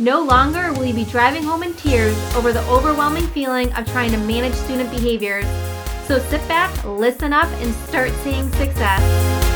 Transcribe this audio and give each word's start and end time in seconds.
No 0.00 0.24
longer 0.24 0.72
will 0.72 0.86
you 0.86 0.94
be 0.94 1.04
driving 1.04 1.44
home 1.44 1.62
in 1.62 1.72
tears 1.74 2.16
over 2.34 2.52
the 2.52 2.66
overwhelming 2.68 3.28
feeling 3.28 3.72
of 3.74 3.86
trying 3.92 4.10
to 4.10 4.16
manage 4.16 4.54
student 4.54 4.90
behaviors. 4.90 5.46
So 6.08 6.18
sit 6.18 6.46
back, 6.48 6.84
listen 6.84 7.32
up, 7.32 7.46
and 7.62 7.72
start 7.86 8.10
seeing 8.24 8.50
success. 8.54 9.53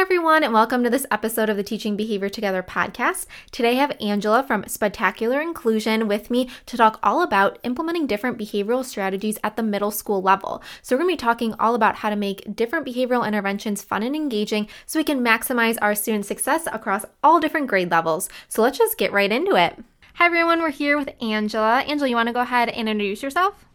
Hi, 0.00 0.02
everyone, 0.02 0.42
and 0.42 0.54
welcome 0.54 0.82
to 0.82 0.88
this 0.88 1.04
episode 1.10 1.50
of 1.50 1.58
the 1.58 1.62
Teaching 1.62 1.94
Behavior 1.94 2.30
Together 2.30 2.62
podcast. 2.62 3.26
Today, 3.50 3.72
I 3.72 3.80
have 3.82 3.98
Angela 4.00 4.42
from 4.42 4.66
Spectacular 4.66 5.42
Inclusion 5.42 6.08
with 6.08 6.30
me 6.30 6.48
to 6.64 6.78
talk 6.78 6.98
all 7.02 7.20
about 7.20 7.58
implementing 7.64 8.06
different 8.06 8.38
behavioral 8.38 8.82
strategies 8.82 9.38
at 9.44 9.56
the 9.56 9.62
middle 9.62 9.90
school 9.90 10.22
level. 10.22 10.62
So, 10.80 10.96
we're 10.96 11.02
going 11.02 11.10
to 11.10 11.22
be 11.22 11.26
talking 11.26 11.54
all 11.60 11.74
about 11.74 11.96
how 11.96 12.08
to 12.08 12.16
make 12.16 12.56
different 12.56 12.86
behavioral 12.86 13.28
interventions 13.28 13.82
fun 13.82 14.02
and 14.02 14.16
engaging 14.16 14.68
so 14.86 14.98
we 14.98 15.04
can 15.04 15.22
maximize 15.22 15.76
our 15.82 15.94
student 15.94 16.24
success 16.24 16.66
across 16.72 17.04
all 17.22 17.38
different 17.38 17.66
grade 17.66 17.90
levels. 17.90 18.30
So, 18.48 18.62
let's 18.62 18.78
just 18.78 18.96
get 18.96 19.12
right 19.12 19.30
into 19.30 19.54
it. 19.54 19.76
Hi, 20.14 20.24
everyone, 20.24 20.62
we're 20.62 20.70
here 20.70 20.96
with 20.96 21.10
Angela. 21.20 21.80
Angela, 21.80 22.08
you 22.08 22.16
want 22.16 22.28
to 22.28 22.32
go 22.32 22.40
ahead 22.40 22.70
and 22.70 22.88
introduce 22.88 23.22
yourself? 23.22 23.66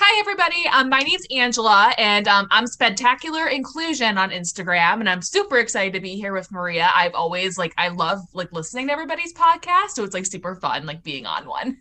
Hi, 0.00 0.20
everybody. 0.20 0.64
Um, 0.68 0.88
my 0.90 1.00
name's 1.00 1.26
Angela, 1.28 1.92
and 1.98 2.28
um, 2.28 2.46
I'm 2.52 2.68
Spectacular 2.68 3.48
Inclusion 3.48 4.16
on 4.16 4.30
Instagram, 4.30 5.00
and 5.00 5.08
I'm 5.08 5.20
super 5.20 5.58
excited 5.58 5.92
to 5.94 6.00
be 6.00 6.14
here 6.14 6.32
with 6.32 6.52
Maria. 6.52 6.88
I've 6.94 7.16
always 7.16 7.58
like 7.58 7.74
I 7.76 7.88
love 7.88 8.20
like 8.32 8.52
listening 8.52 8.86
to 8.86 8.92
everybody's 8.92 9.34
podcast, 9.34 9.90
so 9.96 10.04
it's 10.04 10.14
like 10.14 10.24
super 10.24 10.54
fun 10.54 10.86
like 10.86 11.02
being 11.02 11.26
on 11.26 11.48
one. 11.48 11.78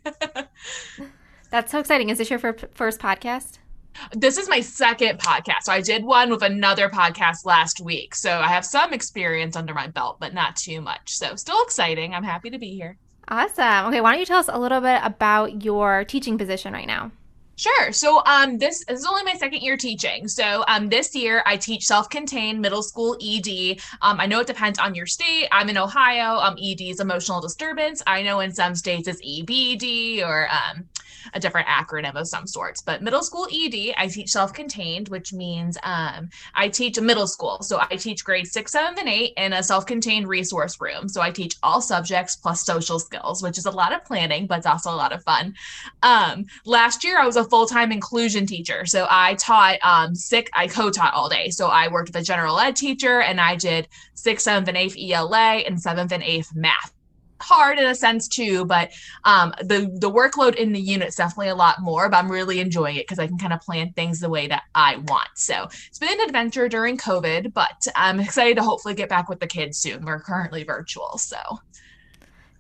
That's 1.52 1.72
so 1.72 1.78
exciting. 1.80 2.10
Is 2.10 2.18
this 2.18 2.32
your 2.32 2.40
first 2.40 3.00
podcast? 3.00 3.60
This 4.14 4.40
is 4.40 4.50
my 4.50 4.62
second 4.62 5.20
podcast. 5.20 5.62
So 5.66 5.72
I 5.72 5.82
did 5.82 6.04
one 6.04 6.32
with 6.32 6.42
another 6.42 6.90
podcast 6.90 7.46
last 7.46 7.80
week, 7.82 8.16
so 8.16 8.32
I 8.32 8.48
have 8.48 8.66
some 8.66 8.94
experience 8.94 9.56
under 9.56 9.76
my 9.76 9.86
belt, 9.86 10.18
but 10.20 10.34
not 10.34 10.56
too 10.56 10.82
much. 10.82 11.16
So 11.16 11.36
still 11.36 11.62
exciting. 11.62 12.16
I'm 12.16 12.24
happy 12.24 12.50
to 12.50 12.58
be 12.58 12.74
here. 12.74 12.98
Awesome. 13.28 13.90
Okay, 13.90 14.02
why 14.02 14.14
don't 14.14 14.20
you 14.20 14.26
tell 14.26 14.40
us 14.40 14.50
a 14.52 14.60
little 14.60 14.82
bit 14.82 15.02
about 15.04 15.64
your 15.64 16.04
teaching 16.04 16.40
position 16.40 16.74
right 16.74 16.88
now? 16.88 17.12
Sure. 17.58 17.92
So 17.92 18.22
um 18.26 18.60
this, 18.60 18.86
this 18.86 19.00
is 19.00 19.06
only 19.08 19.24
my 19.24 19.34
second 19.34 19.62
year 19.62 19.78
teaching. 19.78 20.28
So 20.28 20.64
um 20.68 20.90
this 20.90 21.16
year 21.16 21.42
I 21.48 21.58
teach 21.58 21.88
self-contained 21.88 22.62
middle 22.62 22.84
school 22.84 23.18
ED. 23.20 23.80
Um 24.04 24.20
I 24.20 24.28
know 24.28 24.42
it 24.42 24.48
depends 24.48 24.78
on 24.78 24.94
your 24.94 25.08
state. 25.08 25.48
I'm 25.52 25.68
in 25.68 25.78
Ohio. 25.78 26.36
Um 26.36 26.56
ED 26.62 26.82
is 26.82 27.00
emotional 27.00 27.42
disturbance. 27.42 28.04
I 28.06 28.22
know 28.22 28.42
in 28.42 28.54
some 28.54 28.76
states 28.76 29.08
it's 29.08 29.22
EBD 29.22 30.24
or 30.24 30.48
um 30.52 30.88
a 31.34 31.40
different 31.40 31.68
acronym 31.68 32.16
of 32.16 32.28
some 32.28 32.48
sorts. 32.48 32.82
But 32.82 33.02
middle 33.02 33.24
school 33.24 33.48
ED, 33.52 33.94
I 33.98 34.08
teach 34.08 34.30
self 34.30 34.54
contained, 34.54 35.10
which 35.10 35.34
means 35.34 35.78
um, 35.84 36.30
I 36.56 36.70
teach 36.70 36.98
a 36.98 37.02
middle 37.02 37.28
school. 37.28 37.62
So 37.62 37.80
I 37.80 37.96
teach 37.96 38.24
grades 38.24 38.52
six, 38.52 38.72
seven, 38.72 38.98
and 39.00 39.10
eight 39.10 39.34
in 39.38 39.54
a 39.54 39.64
self 39.64 39.86
contained 39.86 40.28
resource 40.28 40.80
room. 40.80 41.08
So 41.10 41.22
I 41.22 41.32
teach 41.32 41.56
all 41.64 41.82
subjects 41.82 42.36
plus 42.36 42.66
social 42.66 43.00
skills, 43.00 43.42
which 43.42 43.58
is 43.58 43.66
a 43.66 43.72
lot 43.72 43.94
of 43.94 44.04
planning, 44.06 44.48
but 44.48 44.60
it's 44.60 44.68
also 44.68 44.92
a 44.92 44.96
lot 44.96 45.14
of 45.14 45.24
fun. 45.24 45.54
Um, 46.04 46.46
last 46.66 47.04
year, 47.04 47.20
I 47.20 47.26
was 47.26 47.36
a 47.36 47.44
full 47.44 47.66
time 47.66 47.92
inclusion 47.92 48.46
teacher. 48.46 48.86
So 48.86 49.08
I 49.10 49.36
taught 49.36 49.78
um, 49.84 50.16
sick, 50.16 50.50
I 50.54 50.68
co 50.68 50.90
taught 50.90 51.14
all 51.14 51.30
day. 51.30 51.50
So 51.50 51.68
I 51.68 51.88
worked 51.88 52.10
with 52.10 52.22
a 52.22 52.24
general 52.24 52.60
ed 52.60 52.76
teacher 52.76 53.22
and 53.22 53.40
I 53.40 53.56
did 53.56 53.88
sixth, 54.14 54.46
seventh, 54.46 54.68
and 54.68 54.78
eighth 54.78 54.98
ELA 54.98 55.64
and 55.66 55.82
seventh 55.82 56.12
and 56.12 56.24
eighth 56.24 56.56
math 56.56 56.94
hard 57.40 57.78
in 57.78 57.86
a 57.86 57.96
sense 57.96 58.28
too 58.28 58.66
but 58.66 58.92
um, 59.24 59.54
the 59.62 59.92
the 60.00 60.12
workload 60.12 60.56
in 60.56 60.74
the 60.74 60.80
unit 60.80 61.10
is 61.10 61.16
definitely 61.16 61.50
a 61.50 61.56
lot 61.56 61.82
more 61.82 62.10
but 62.10 62.18
i'm 62.18 62.32
really 62.32 62.60
enjoying 62.60 62.96
it 62.96 63.06
because 63.06 63.20
i 63.20 63.28
can 63.28 63.38
kind 63.38 63.54
of 63.54 63.62
plan 63.62 63.92
things 63.94 64.20
the 64.20 64.30
way 64.30 64.48
that 64.48 64.64
i 64.76 64.98
want 65.08 65.30
so 65.36 65.68
it's 65.88 66.00
been 66.00 66.20
an 66.20 66.28
adventure 66.28 66.68
during 66.68 66.98
covid 66.98 67.54
but 67.54 67.88
i'm 67.96 68.20
excited 68.28 68.56
to 68.56 68.64
hopefully 68.64 68.94
get 68.94 69.10
back 69.10 69.30
with 69.30 69.40
the 69.40 69.48
kids 69.48 69.78
soon 69.78 70.04
we're 70.06 70.20
currently 70.20 70.64
virtual 70.64 71.18
so 71.18 71.38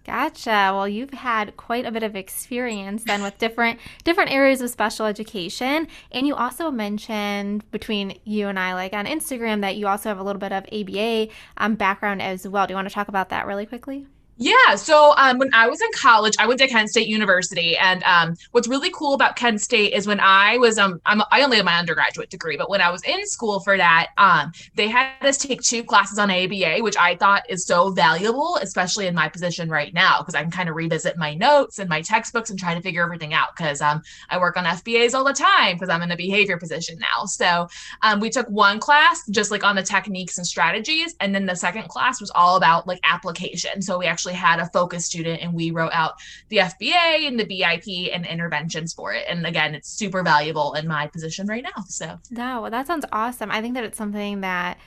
Gotcha. 0.08 0.72
Well, 0.74 0.88
you've 0.88 1.12
had 1.12 1.58
quite 1.58 1.86
a 1.86 1.92
bit 1.92 2.02
of 2.02 2.16
experience 2.16 3.04
then 3.04 3.22
with 3.22 3.38
different 3.40 3.78
different 4.06 4.32
areas 4.32 4.62
of 4.62 4.70
special 4.70 5.06
education, 5.06 5.90
and 6.14 6.26
you 6.26 6.34
also 6.34 6.72
mentioned 6.72 7.70
between 7.72 8.18
you 8.24 8.48
and 8.48 8.58
I, 8.58 8.74
like 8.74 8.94
on 8.94 9.06
Instagram, 9.06 9.60
that 9.62 9.76
you 9.76 9.86
also 9.86 10.08
have 10.08 10.18
a 10.18 10.24
little 10.24 10.40
bit 10.40 10.54
of 10.54 10.66
ABA 10.72 11.28
um, 11.58 11.76
background 11.76 12.22
as 12.22 12.48
well. 12.48 12.66
Do 12.66 12.72
you 12.72 12.76
want 12.76 12.88
to 12.88 12.94
talk 12.94 13.10
about 13.10 13.28
that 13.30 13.48
really 13.48 13.66
quickly? 13.66 14.08
Yeah. 14.40 14.76
So 14.76 15.16
um, 15.18 15.40
when 15.40 15.50
I 15.54 15.68
was 15.68 15.82
in 15.82 15.88
college, 15.96 16.36
I 16.38 16.46
went 16.46 16.60
to 16.60 16.68
Kent 16.68 16.90
State 16.90 17.08
University, 17.08 17.76
and 17.76 18.04
um, 18.04 18.36
what's 18.52 18.68
really 18.68 18.92
cool 18.92 19.16
about 19.16 19.36
Kent 19.36 19.62
State 19.62 19.94
is 19.94 20.06
when 20.06 20.20
I 20.20 20.58
was 20.58 20.78
um, 20.78 21.02
I'm, 21.08 21.24
I 21.32 21.42
only 21.42 21.58
have 21.58 21.66
my 21.66 21.78
undergraduate 21.78 22.30
degree, 22.30 22.56
but 22.56 22.70
when 22.70 22.80
I 22.80 22.92
was 22.92 23.04
in 23.04 23.26
school 23.26 23.60
for 23.62 23.78
that, 23.78 24.10
um, 24.18 24.52
they 24.76 24.88
had 24.88 25.10
us 25.22 25.40
take 25.40 25.62
two 25.62 25.84
classes 25.84 26.20
on 26.20 26.30
ABA, 26.30 26.78
which 26.82 26.96
I 26.98 27.16
thought 27.16 27.50
is 27.50 27.66
so 27.66 27.90
valuable, 27.90 28.60
especially 28.62 29.08
in 29.08 29.16
my 29.16 29.28
position 29.28 29.70
right 29.70 29.92
now, 29.92 30.20
because 30.20 30.36
I 30.36 30.44
can 30.44 30.52
kind 30.52 30.70
of 30.70 30.76
revisit 30.76 31.18
my 31.18 31.34
notes 31.34 31.80
and 31.80 31.90
my 31.90 32.04
textbooks 32.04 32.52
and 32.52 32.60
try 32.60 32.76
to 32.76 32.82
figure 32.82 33.04
everything 33.04 33.34
out. 33.34 33.56
Because 33.58 33.82
um, 33.82 34.04
I 34.30 34.38
work 34.38 34.56
on 34.56 34.66
FBAs 34.66 35.16
all 35.16 35.24
the 35.24 35.34
time 35.34 35.76
because 35.76 35.90
I'm 35.90 36.04
in 36.04 36.12
a 36.12 36.18
behavior 36.18 36.58
position 36.58 37.00
now. 37.00 37.26
So 37.26 37.68
um, 38.04 38.20
we 38.20 38.30
took 38.30 38.48
one 38.50 38.80
class 38.80 39.26
just 39.32 39.50
like 39.50 39.64
on 39.64 39.76
the 39.76 39.84
techniques 39.84 40.38
and 40.38 40.46
strategies, 40.46 41.16
and 41.22 41.34
then 41.34 41.48
the 41.48 41.56
second 41.56 41.88
class 41.90 42.22
was 42.22 42.32
all 42.36 42.56
about 42.56 42.86
like 42.86 43.00
application. 43.04 43.82
So 43.82 43.98
we 43.98 44.06
actually 44.06 44.27
actually 44.28 44.40
had 44.40 44.60
a 44.60 44.70
focus 44.72 45.06
student 45.06 45.42
and 45.42 45.54
we 45.54 45.72
wrote 45.72 45.92
out 45.94 46.16
the 46.50 46.58
FBA 46.58 47.28
and 47.28 47.40
the 47.40 47.46
BIP 47.46 48.14
and 48.14 48.26
interventions 48.26 48.94
for 48.94 49.14
it. 49.14 49.26
And 49.30 49.46
again, 49.46 49.74
it's 49.74 49.90
super 49.90 50.24
valuable 50.24 50.74
in 50.74 50.88
my 50.88 51.08
position 51.08 51.48
right 51.48 51.64
now. 51.64 51.84
So, 51.88 52.20
no, 52.32 52.70
that 52.70 52.88
sounds 52.88 53.06
awesome. 53.12 53.52
I 53.52 53.62
think 53.62 53.74
that 53.76 53.84
it's 53.84 53.98
something 53.98 54.42
that 54.42 54.78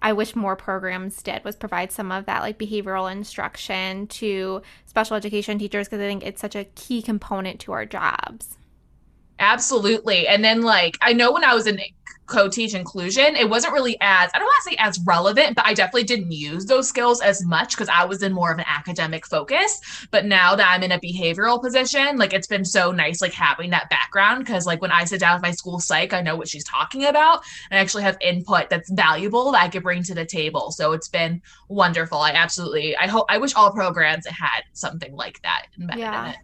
I 0.00 0.12
wish 0.12 0.36
more 0.36 0.56
programs 0.56 1.22
did 1.22 1.44
was 1.44 1.56
provide 1.56 1.92
some 1.92 2.12
of 2.12 2.26
that 2.26 2.42
like 2.42 2.58
behavioral 2.58 3.10
instruction 3.10 4.06
to 4.08 4.62
special 4.86 5.16
education 5.16 5.58
teachers 5.58 5.88
because 5.88 6.00
I 6.00 6.06
think 6.06 6.24
it's 6.24 6.40
such 6.40 6.56
a 6.56 6.64
key 6.64 7.02
component 7.02 7.60
to 7.60 7.72
our 7.72 7.86
jobs. 7.86 8.57
Absolutely. 9.38 10.26
And 10.26 10.44
then 10.44 10.62
like 10.62 10.96
I 11.00 11.12
know 11.12 11.32
when 11.32 11.44
I 11.44 11.54
was 11.54 11.66
in 11.66 11.80
co-teach 12.28 12.74
inclusion 12.74 13.34
it 13.34 13.48
wasn't 13.48 13.72
really 13.72 13.96
as 14.02 14.30
i 14.34 14.38
don't 14.38 14.44
want 14.44 14.62
to 14.62 14.70
say 14.70 14.76
as 14.78 15.00
relevant 15.06 15.56
but 15.56 15.64
i 15.64 15.72
definitely 15.72 16.04
didn't 16.04 16.30
use 16.30 16.66
those 16.66 16.86
skills 16.86 17.22
as 17.22 17.44
much 17.46 17.70
because 17.70 17.88
i 17.88 18.04
was 18.04 18.22
in 18.22 18.32
more 18.32 18.52
of 18.52 18.58
an 18.58 18.64
academic 18.68 19.26
focus. 19.26 19.80
But 20.10 20.26
now 20.26 20.54
that 20.54 20.70
i'm 20.70 20.82
in 20.82 20.92
a 20.92 21.00
behavioral 21.00 21.60
position 21.60 22.18
like 22.18 22.34
it's 22.34 22.46
been 22.46 22.66
so 22.66 22.92
nice 22.92 23.22
like 23.22 23.32
having 23.32 23.70
that 23.70 23.88
background 23.88 24.44
because 24.44 24.66
like 24.66 24.82
when 24.82 24.92
i 24.92 25.04
sit 25.04 25.20
down 25.20 25.36
with 25.36 25.42
my 25.42 25.52
school 25.52 25.80
psych 25.80 26.12
i 26.12 26.20
know 26.20 26.36
what 26.36 26.48
she's 26.48 26.64
talking 26.64 27.06
about. 27.06 27.42
And 27.70 27.78
i 27.78 27.80
actually 27.80 28.02
have 28.02 28.18
input 28.20 28.68
that's 28.68 28.90
valuable 28.90 29.50
that 29.52 29.62
i 29.62 29.68
could 29.68 29.82
bring 29.82 30.02
to 30.04 30.14
the 30.14 30.26
table. 30.26 30.70
So 30.70 30.92
it's 30.92 31.08
been 31.08 31.40
wonderful. 31.68 32.18
I 32.18 32.32
absolutely 32.32 32.94
i 32.98 33.06
hope 33.06 33.24
i 33.30 33.38
wish 33.38 33.54
all 33.54 33.72
programs 33.72 34.26
had 34.26 34.64
something 34.74 35.14
like 35.14 35.40
that 35.42 35.66
embedded 35.78 36.00
yeah. 36.00 36.34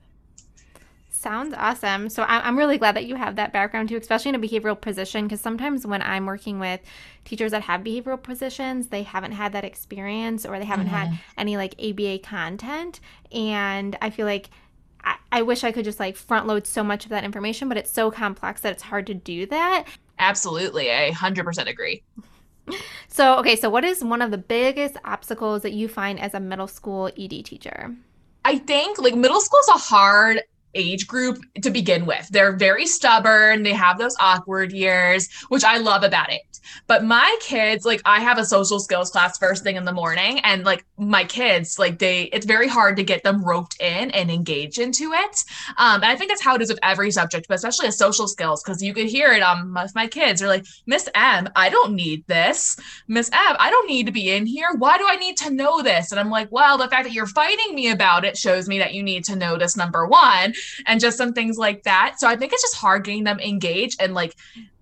In 1.24 1.30
it 1.30 1.34
Sounds 1.34 1.54
awesome. 1.56 2.08
So 2.10 2.24
I'm 2.28 2.56
really 2.58 2.76
glad 2.78 2.96
that 2.96 3.06
you 3.06 3.14
have 3.16 3.36
that 3.36 3.52
background 3.52 3.88
too, 3.88 3.96
especially 3.96 4.28
in 4.28 4.34
a 4.34 4.38
behavioral 4.38 4.78
position. 4.78 5.24
Because 5.24 5.40
sometimes 5.40 5.86
when 5.86 6.02
I'm 6.02 6.26
working 6.26 6.58
with 6.60 6.80
teachers 7.24 7.50
that 7.52 7.62
have 7.62 7.80
behavioral 7.80 8.22
positions, 8.22 8.88
they 8.88 9.02
haven't 9.02 9.32
had 9.32 9.52
that 9.52 9.64
experience 9.64 10.44
or 10.44 10.58
they 10.58 10.64
haven't 10.64 10.86
mm-hmm. 10.86 11.12
had 11.12 11.18
any 11.38 11.56
like 11.56 11.74
ABA 11.82 12.18
content. 12.18 13.00
And 13.32 13.96
I 14.02 14.10
feel 14.10 14.26
like 14.26 14.50
I, 15.02 15.16
I 15.32 15.42
wish 15.42 15.64
I 15.64 15.72
could 15.72 15.84
just 15.84 15.98
like 15.98 16.16
front 16.16 16.46
load 16.46 16.66
so 16.66 16.84
much 16.84 17.04
of 17.04 17.10
that 17.10 17.24
information, 17.24 17.68
but 17.68 17.78
it's 17.78 17.90
so 17.90 18.10
complex 18.10 18.60
that 18.60 18.72
it's 18.72 18.82
hard 18.82 19.06
to 19.06 19.14
do 19.14 19.46
that. 19.46 19.86
Absolutely. 20.18 20.92
I 20.92 21.10
100% 21.10 21.66
agree. 21.68 22.02
So, 23.08 23.36
okay, 23.36 23.56
so 23.56 23.68
what 23.68 23.84
is 23.84 24.02
one 24.02 24.22
of 24.22 24.30
the 24.30 24.38
biggest 24.38 24.96
obstacles 25.04 25.62
that 25.62 25.72
you 25.72 25.86
find 25.86 26.18
as 26.18 26.34
a 26.34 26.40
middle 26.40 26.66
school 26.66 27.10
ED 27.16 27.44
teacher? 27.44 27.94
I 28.44 28.58
think 28.58 28.98
like 28.98 29.14
middle 29.14 29.40
school 29.40 29.60
is 29.60 29.68
a 29.68 29.78
hard 29.78 30.42
age 30.74 31.06
group 31.06 31.38
to 31.62 31.70
begin 31.70 32.06
with. 32.06 32.28
They're 32.28 32.56
very 32.56 32.86
stubborn, 32.86 33.62
they 33.62 33.72
have 33.72 33.98
those 33.98 34.16
awkward 34.20 34.72
years, 34.72 35.28
which 35.48 35.64
I 35.64 35.78
love 35.78 36.02
about 36.02 36.32
it. 36.32 36.42
But 36.86 37.04
my 37.04 37.36
kids, 37.40 37.84
like 37.84 38.00
I 38.04 38.20
have 38.20 38.38
a 38.38 38.44
social 38.44 38.80
skills 38.80 39.10
class 39.10 39.38
first 39.38 39.62
thing 39.62 39.76
in 39.76 39.84
the 39.84 39.92
morning 39.92 40.40
and 40.40 40.64
like 40.64 40.84
my 40.96 41.24
kids, 41.24 41.78
like 41.78 41.98
they 41.98 42.22
it's 42.24 42.46
very 42.46 42.68
hard 42.68 42.96
to 42.96 43.04
get 43.04 43.22
them 43.22 43.44
roped 43.44 43.80
in 43.80 44.10
and 44.10 44.30
engaged 44.30 44.78
into 44.78 45.12
it. 45.12 45.44
Um, 45.76 46.02
and 46.02 46.06
I 46.06 46.16
think 46.16 46.30
that's 46.30 46.42
how 46.42 46.54
it 46.54 46.62
is 46.62 46.68
with 46.68 46.78
every 46.82 47.10
subject, 47.10 47.46
but 47.48 47.54
especially 47.54 47.88
a 47.88 47.92
social 47.92 48.28
skills 48.28 48.62
because 48.62 48.82
you 48.82 48.94
could 48.94 49.06
hear 49.06 49.32
it 49.32 49.42
um 49.42 49.74
with 49.74 49.94
my 49.94 50.06
kids. 50.06 50.40
They're 50.40 50.48
like, 50.48 50.66
"Miss 50.86 51.08
M, 51.14 51.48
I 51.56 51.68
don't 51.68 51.94
need 51.94 52.26
this. 52.26 52.76
Miss 53.08 53.28
M, 53.28 53.56
I 53.58 53.70
don't 53.70 53.88
need 53.88 54.06
to 54.06 54.12
be 54.12 54.30
in 54.30 54.46
here. 54.46 54.68
Why 54.76 54.98
do 54.98 55.06
I 55.08 55.16
need 55.16 55.36
to 55.38 55.50
know 55.50 55.82
this?" 55.82 56.10
And 56.10 56.20
I'm 56.20 56.30
like, 56.30 56.50
"Well, 56.50 56.78
the 56.78 56.88
fact 56.88 57.04
that 57.04 57.12
you're 57.12 57.26
fighting 57.26 57.74
me 57.74 57.90
about 57.90 58.24
it 58.24 58.36
shows 58.36 58.68
me 58.68 58.78
that 58.78 58.94
you 58.94 59.02
need 59.02 59.24
to 59.24 59.36
know 59.36 59.56
this 59.56 59.76
number 59.76 60.06
1 60.06 60.54
and 60.86 61.00
just 61.00 61.16
some 61.16 61.32
things 61.32 61.56
like 61.56 61.82
that." 61.84 62.16
So 62.18 62.28
I 62.28 62.36
think 62.36 62.52
it's 62.52 62.62
just 62.62 62.76
hard 62.76 63.04
getting 63.04 63.24
them 63.24 63.40
engaged 63.40 64.00
and 64.00 64.14
like 64.14 64.34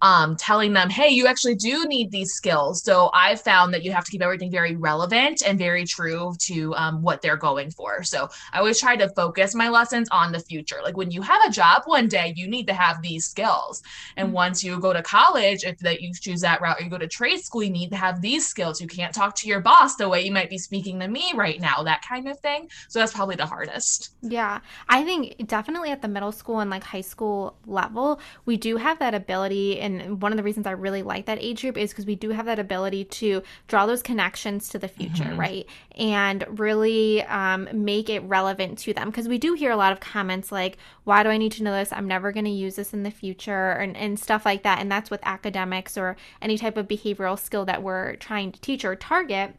um, 0.03 0.35
telling 0.37 0.73
them, 0.73 0.91
hey, 0.91 1.09
you 1.09 1.29
actually 1.29 1.55
do 1.55 1.87
need 1.87 2.11
these 2.11 2.33
skills. 2.33 2.83
So 2.83 3.09
I've 3.15 3.41
found 3.41 3.73
that 3.73 3.85
you 3.85 3.93
have 3.93 4.05
to 4.05 4.11
keep 4.11 4.21
everything 4.21 4.51
very 4.51 4.75
relevant 4.75 5.43
and 5.47 5.57
very 5.57 5.85
true 5.85 6.35
to 6.41 6.75
um, 6.75 7.03
what 7.03 7.23
they're 7.23 7.37
going 7.37 7.71
for. 7.71 8.03
So 8.03 8.29
I 8.53 8.59
always 8.59 8.81
try 8.81 8.97
to 8.97 9.09
focus 9.11 9.55
my 9.55 9.69
lessons 9.69 10.09
on 10.11 10.33
the 10.33 10.41
future. 10.41 10.79
Like 10.83 10.97
when 10.97 11.13
you 11.13 11.23
have 11.23 11.41
a 11.47 11.51
job 11.51 11.83
one 11.87 12.09
day, 12.09 12.35
you 12.37 12.49
need 12.49 12.67
to 12.67 12.75
have 12.75 13.01
these 13.01 13.27
skills. 13.27 13.81
And 14.17 14.27
mm-hmm. 14.27 14.35
once 14.35 14.65
you 14.65 14.79
go 14.81 14.93
to 14.93 15.03
college, 15.03 15.63
if 15.63 15.79
that 15.79 16.03
you 16.03 16.13
choose 16.13 16.41
that 16.41 16.61
route, 16.61 16.81
or 16.81 16.83
you 16.83 16.91
go 16.91 16.99
to 16.99 17.07
trade 17.07 17.39
school, 17.39 17.63
you 17.63 17.71
need 17.71 17.91
to 17.91 17.97
have 17.97 18.21
these 18.21 18.47
skills. 18.47 18.81
You 18.81 18.89
can't 18.89 19.15
talk 19.15 19.37
to 19.37 19.49
your 19.49 19.61
boss 19.61 19.95
the 19.95 20.09
way 20.09 20.23
you 20.23 20.33
might 20.33 20.51
be 20.51 20.59
speaking 20.59 20.99
to 20.99 21.07
me 21.07 21.33
right 21.37 21.61
now, 21.61 21.85
that 21.85 22.03
kind 22.07 22.29
of 22.29 22.41
thing. 22.41 22.69
So 22.89 22.99
that's 22.99 23.13
probably 23.13 23.37
the 23.37 23.47
hardest. 23.47 24.17
Yeah. 24.21 24.59
I 24.89 25.05
think 25.05 25.47
definitely 25.47 25.72
at 25.77 26.03
the 26.03 26.09
middle 26.09 26.33
school 26.33 26.61
and 26.61 26.71
like 26.71 26.85
high 26.85 27.01
school 27.01 27.57
level, 27.67 28.21
we 28.45 28.57
do 28.57 28.77
have 28.77 28.99
that 28.99 29.15
ability 29.15 29.81
and 29.81 29.93
and 29.93 30.23
one 30.23 30.33
of 30.33 30.37
the 30.37 30.43
reasons 30.43 30.67
I 30.67 30.73
really 30.73 31.03
like 31.03 31.27
that 31.27 31.39
age 31.41 31.63
group 31.63 31.77
is 31.77 31.91
because 31.91 32.07
we 32.07 32.15
do 32.15 32.31
have 32.31 32.47
that 32.47 32.59
ability 32.59 33.05
to 33.05 33.43
draw 33.69 33.87
those 33.87 34.03
connections 34.03 34.69
to 34.71 34.79
the 34.79 34.89
future, 34.89 35.25
mm-hmm. 35.25 35.41
right? 35.41 35.67
And 35.97 36.45
really 36.59 37.23
um, 37.25 37.69
make 37.73 38.09
it 38.09 38.21
relevant 38.21 38.79
to 38.81 38.93
them. 38.93 39.11
Because 39.11 39.29
we 39.29 39.39
do 39.39 39.55
hear 39.55 39.71
a 39.71 39.77
lot 39.77 39.93
of 39.93 40.01
comments 40.01 40.53
like, 40.53 40.79
why 41.05 41.23
do 41.23 41.29
I 41.29 41.37
need 41.37 41.53
to 41.53 41.63
know 41.63 41.73
this? 41.73 41.93
I'm 41.93 42.09
never 42.09 42.33
going 42.33 42.45
to 42.45 42.51
use 42.51 42.77
this 42.77 42.93
in 42.93 43.03
the 43.03 43.11
future, 43.11 43.73
and, 43.73 43.97
and 43.97 44.19
stuff 44.19 44.45
like 44.45 44.63
that. 44.63 44.81
And 44.81 44.91
that's 44.91 45.11
with 45.11 45.21
academics 45.25 45.97
or 45.97 46.17
any 46.41 46.59
type 46.59 46.77
of 46.77 46.89
behavioral 46.89 47.39
skill 47.39 47.65
that 47.67 47.83
we're 47.83 48.17
trying 48.17 48.53
to 48.53 48.61
teach 48.61 48.85
or 48.85 48.97
target. 48.97 49.55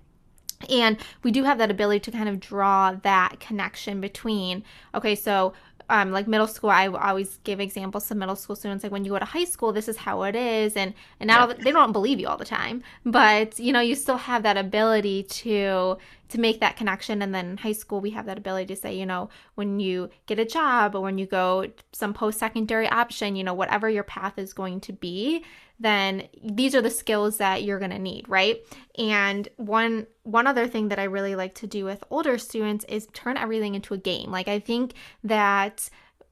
And 0.69 0.97
we 1.23 1.31
do 1.31 1.43
have 1.43 1.57
that 1.57 1.71
ability 1.71 1.99
to 2.01 2.11
kind 2.11 2.29
of 2.29 2.39
draw 2.39 2.93
that 3.03 3.39
connection 3.39 3.99
between, 3.99 4.63
okay, 4.95 5.13
so 5.13 5.53
um, 5.93 6.09
like 6.11 6.27
middle 6.27 6.47
school, 6.47 6.71
I 6.71 6.87
always 6.87 7.37
give 7.43 7.59
examples 7.59 8.07
to 8.07 8.15
middle 8.15 8.35
school 8.35 8.55
students. 8.55 8.83
Like 8.83 8.91
when 8.91 9.05
you 9.05 9.11
go 9.11 9.19
to 9.19 9.25
high 9.25 9.43
school, 9.43 9.71
this 9.71 9.87
is 9.87 9.95
how 9.95 10.23
it 10.23 10.35
is, 10.35 10.75
and 10.75 10.91
and 11.19 11.27
now 11.27 11.47
yeah. 11.47 11.53
they 11.53 11.71
don't 11.71 11.91
believe 11.91 12.19
you 12.19 12.27
all 12.27 12.35
the 12.35 12.45
time, 12.45 12.81
but 13.05 13.59
you 13.59 13.71
know 13.71 13.79
you 13.79 13.93
still 13.93 14.17
have 14.17 14.41
that 14.41 14.57
ability 14.57 15.21
to 15.23 15.97
to 16.29 16.39
make 16.39 16.61
that 16.61 16.77
connection. 16.77 17.21
And 17.21 17.33
then 17.35 17.51
in 17.51 17.57
high 17.57 17.73
school, 17.73 18.01
we 18.01 18.09
have 18.09 18.25
that 18.25 18.39
ability 18.39 18.73
to 18.73 18.81
say, 18.81 18.95
you 18.97 19.05
know, 19.05 19.29
when 19.53 19.79
you 19.79 20.09
get 20.25 20.39
a 20.39 20.45
job 20.45 20.95
or 20.95 21.01
when 21.01 21.19
you 21.19 21.27
go 21.27 21.67
some 21.91 22.11
post 22.11 22.39
secondary 22.39 22.89
option, 22.89 23.35
you 23.35 23.43
know, 23.43 23.53
whatever 23.53 23.87
your 23.87 24.03
path 24.03 24.39
is 24.39 24.51
going 24.51 24.79
to 24.81 24.93
be, 24.93 25.45
then 25.83 26.23
these 26.41 26.73
are 26.73 26.81
the 26.81 26.89
skills 26.89 27.37
that 27.37 27.63
you're 27.63 27.79
going 27.79 27.91
to 27.91 27.99
need, 27.99 28.27
right? 28.29 28.61
And 28.97 29.47
one 29.57 30.07
one 30.23 30.47
other 30.47 30.65
thing 30.67 30.87
that 30.87 30.99
I 30.99 31.03
really 31.03 31.35
like 31.35 31.55
to 31.55 31.67
do 31.67 31.83
with 31.83 32.03
older 32.09 32.37
students 32.37 32.85
is 32.87 33.07
turn 33.13 33.35
everything 33.35 33.75
into 33.75 33.93
a 33.93 33.97
game. 33.97 34.31
Like 34.31 34.47
I 34.47 34.59
think 34.59 34.93
that 35.25 35.89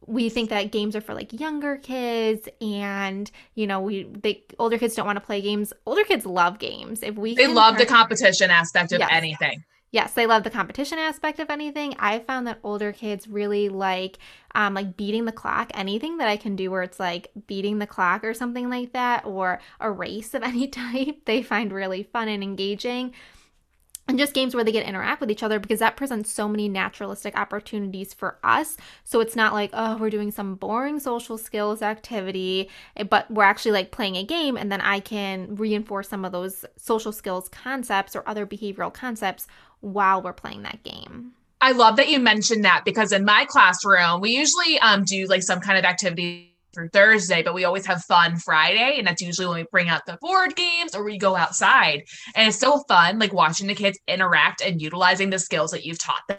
we 0.07 0.29
think 0.29 0.49
that 0.49 0.71
games 0.71 0.95
are 0.95 1.01
for 1.01 1.13
like 1.13 1.39
younger 1.39 1.77
kids 1.77 2.47
and 2.59 3.29
you 3.55 3.67
know 3.67 3.79
we 3.81 4.03
the 4.03 4.41
older 4.57 4.77
kids 4.77 4.95
don't 4.95 5.05
want 5.05 5.17
to 5.17 5.23
play 5.23 5.41
games 5.41 5.73
older 5.85 6.03
kids 6.03 6.25
love 6.25 6.57
games 6.57 7.03
if 7.03 7.15
we 7.15 7.35
they 7.35 7.45
love 7.45 7.75
turn, 7.75 7.81
the 7.81 7.85
competition 7.85 8.49
aspect 8.49 8.91
of 8.93 8.99
yes. 8.99 9.09
anything 9.11 9.63
yes 9.91 10.13
they 10.13 10.25
love 10.25 10.43
the 10.43 10.49
competition 10.49 10.97
aspect 10.97 11.39
of 11.39 11.49
anything. 11.49 11.95
I 11.99 12.19
found 12.19 12.47
that 12.47 12.59
older 12.63 12.91
kids 12.91 13.27
really 13.27 13.69
like 13.69 14.17
um, 14.55 14.73
like 14.73 14.97
beating 14.97 15.25
the 15.25 15.31
clock. 15.31 15.71
Anything 15.73 16.17
that 16.17 16.27
i 16.27 16.37
can 16.37 16.55
do 16.55 16.71
where 16.71 16.83
it's 16.83 16.99
like 16.99 17.31
beating 17.47 17.79
the 17.79 17.87
clock 17.87 18.23
or 18.23 18.33
something 18.33 18.69
like 18.69 18.93
that 18.93 19.25
or 19.25 19.59
a 19.79 19.91
race 19.91 20.33
of 20.33 20.43
any 20.51 20.67
type 20.67 21.25
they 21.25 21.41
find 21.41 21.71
really 21.71 22.03
fun 22.03 22.27
and 22.27 22.43
engaging. 22.43 23.13
And 24.07 24.17
just 24.19 24.33
games 24.33 24.53
where 24.53 24.63
they 24.63 24.73
get 24.73 24.85
interact 24.85 25.21
with 25.21 25.31
each 25.31 25.43
other 25.43 25.59
because 25.59 25.79
that 25.79 25.95
presents 25.95 26.29
so 26.31 26.49
many 26.49 26.67
naturalistic 26.67 27.37
opportunities 27.37 28.13
for 28.13 28.39
us. 28.43 28.75
So 29.05 29.21
it's 29.21 29.37
not 29.37 29.53
like, 29.53 29.69
oh, 29.71 29.95
we're 29.95 30.09
doing 30.09 30.31
some 30.31 30.55
boring 30.55 30.99
social 30.99 31.37
skills 31.37 31.81
activity, 31.81 32.67
eh, 32.97 33.03
but 33.03 33.29
we're 33.31 33.43
actually 33.43 33.71
like 33.71 33.91
playing 33.91 34.17
a 34.17 34.23
game 34.25 34.57
and 34.57 34.69
then 34.69 34.81
I 34.81 34.99
can 34.99 35.55
reinforce 35.55 36.09
some 36.09 36.25
of 36.25 36.33
those 36.33 36.65
social 36.75 37.13
skills 37.13 37.47
concepts 37.47 38.15
or 38.15 38.27
other 38.27 38.45
behavioral 38.45 38.93
concepts 38.93 39.47
while 39.81 40.21
we're 40.21 40.33
playing 40.33 40.63
that 40.63 40.83
game. 40.83 41.33
I 41.59 41.73
love 41.73 41.97
that 41.97 42.09
you 42.09 42.19
mentioned 42.19 42.65
that 42.65 42.81
because 42.85 43.11
in 43.11 43.23
my 43.23 43.45
classroom, 43.47 44.19
we 44.19 44.31
usually 44.31 44.79
um, 44.79 45.03
do 45.03 45.27
like 45.27 45.43
some 45.43 45.59
kind 45.59 45.77
of 45.77 45.85
activity 45.85 46.57
through 46.73 46.89
Thursday, 46.89 47.43
but 47.43 47.53
we 47.53 47.65
always 47.65 47.85
have 47.85 48.03
fun 48.03 48.37
Friday. 48.37 48.95
And 48.97 49.05
that's 49.05 49.21
usually 49.21 49.47
when 49.47 49.57
we 49.57 49.65
bring 49.71 49.89
out 49.89 50.05
the 50.05 50.17
board 50.21 50.55
games 50.55 50.95
or 50.95 51.03
we 51.03 51.17
go 51.17 51.35
outside. 51.35 52.03
And 52.35 52.47
it's 52.47 52.57
so 52.57 52.83
fun, 52.87 53.19
like 53.19 53.33
watching 53.33 53.67
the 53.67 53.75
kids 53.75 53.99
interact 54.07 54.61
and 54.61 54.81
utilizing 54.81 55.29
the 55.29 55.39
skills 55.39 55.71
that 55.71 55.85
you've 55.85 55.99
taught 55.99 56.21
them 56.27 56.37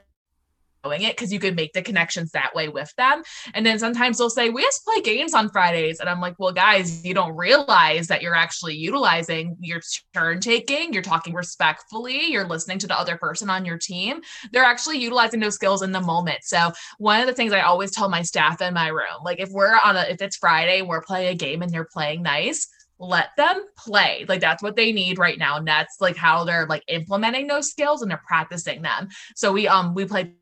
it 0.85 1.17
because 1.17 1.33
you 1.33 1.39
could 1.39 1.57
make 1.57 1.73
the 1.73 1.83
connections 1.83 2.31
that 2.33 2.55
way 2.55 2.69
with 2.69 2.93
them. 2.97 3.23
And 3.55 3.65
then 3.65 3.79
sometimes 3.79 4.19
they'll 4.19 4.31
say, 4.31 4.51
We 4.51 4.63
just 4.63 4.85
play 4.85 5.01
games 5.01 5.35
on 5.35 5.49
Fridays. 5.51 6.01
And 6.01 6.09
I'm 6.09 6.21
like, 6.21 6.35
Well, 6.39 6.53
guys, 6.53 7.05
you 7.05 7.15
don't 7.15 7.37
realize 7.37 8.09
that 8.09 8.23
you're 8.23 8.35
actually 8.35 8.75
utilizing 8.75 9.57
your 9.61 9.81
turn 10.15 10.41
taking, 10.41 10.93
you're 10.93 11.03
talking 11.03 11.35
respectfully, 11.35 12.27
you're 12.27 12.47
listening 12.47 12.79
to 12.81 12.87
the 12.87 12.99
other 12.99 13.17
person 13.17 13.49
on 13.51 13.65
your 13.65 13.79
team. 13.79 14.21
They're 14.53 14.65
actually 14.65 14.99
utilizing 14.99 15.41
those 15.41 15.55
skills 15.55 15.83
in 15.83 15.93
the 15.93 16.01
moment. 16.01 16.41
So, 16.43 16.73
one 16.99 17.21
of 17.21 17.27
the 17.27 17.35
things 17.35 17.53
I 17.53 17.61
always 17.61 17.93
tell 17.93 18.09
my 18.09 18.23
staff 18.23 18.61
in 18.61 18.75
my 18.75 18.89
room, 18.89 19.23
like 19.25 19.41
if 19.41 19.51
we're 19.51 19.79
on 19.85 19.97
a, 19.97 20.03
if 20.03 20.21
it's 20.21 20.37
Friday, 20.37 20.83
we're 20.83 21.03
playing 21.03 21.29
a 21.29 21.35
game 21.35 21.63
and 21.63 21.71
they're 21.71 21.89
playing 21.93 22.23
nice, 22.23 22.69
let 23.03 23.31
them 23.37 23.65
play. 23.77 24.25
Like 24.29 24.41
that's 24.41 24.63
what 24.63 24.77
they 24.77 24.93
need 24.93 25.19
right 25.19 25.39
now. 25.39 25.57
And 25.57 25.67
that's 25.67 26.01
like 26.01 26.17
how 26.17 26.45
they're 26.45 26.67
like 26.67 26.85
implementing 26.89 27.49
those 27.49 27.71
skills 27.71 28.01
and 28.01 28.11
they're 28.11 28.23
practicing 28.27 28.83
them. 28.83 29.09
So 29.35 29.53
we 29.53 29.67
um 29.67 29.95
we 29.95 30.05
play 30.05 30.33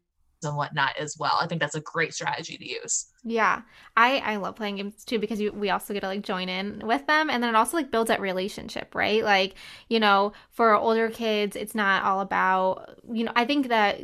and 0.44 0.56
whatnot 0.56 0.96
as 0.98 1.16
well. 1.18 1.38
I 1.40 1.46
think 1.46 1.60
that's 1.60 1.74
a 1.74 1.80
great 1.80 2.14
strategy 2.14 2.56
to 2.56 2.68
use. 2.68 3.06
Yeah, 3.22 3.62
I 3.96 4.18
I 4.18 4.36
love 4.36 4.56
playing 4.56 4.76
games 4.76 5.04
too 5.04 5.18
because 5.18 5.40
you, 5.40 5.52
we 5.52 5.70
also 5.70 5.92
get 5.92 6.00
to 6.00 6.06
like 6.06 6.22
join 6.22 6.48
in 6.48 6.80
with 6.84 7.06
them, 7.06 7.28
and 7.30 7.42
then 7.42 7.50
it 7.50 7.56
also 7.56 7.76
like 7.76 7.90
builds 7.90 8.08
that 8.08 8.20
relationship, 8.20 8.94
right? 8.94 9.22
Like 9.22 9.54
you 9.88 10.00
know, 10.00 10.32
for 10.50 10.74
older 10.74 11.10
kids, 11.10 11.56
it's 11.56 11.74
not 11.74 12.02
all 12.04 12.20
about 12.20 12.98
you 13.12 13.24
know. 13.24 13.32
I 13.36 13.44
think 13.44 13.68
that 13.68 14.00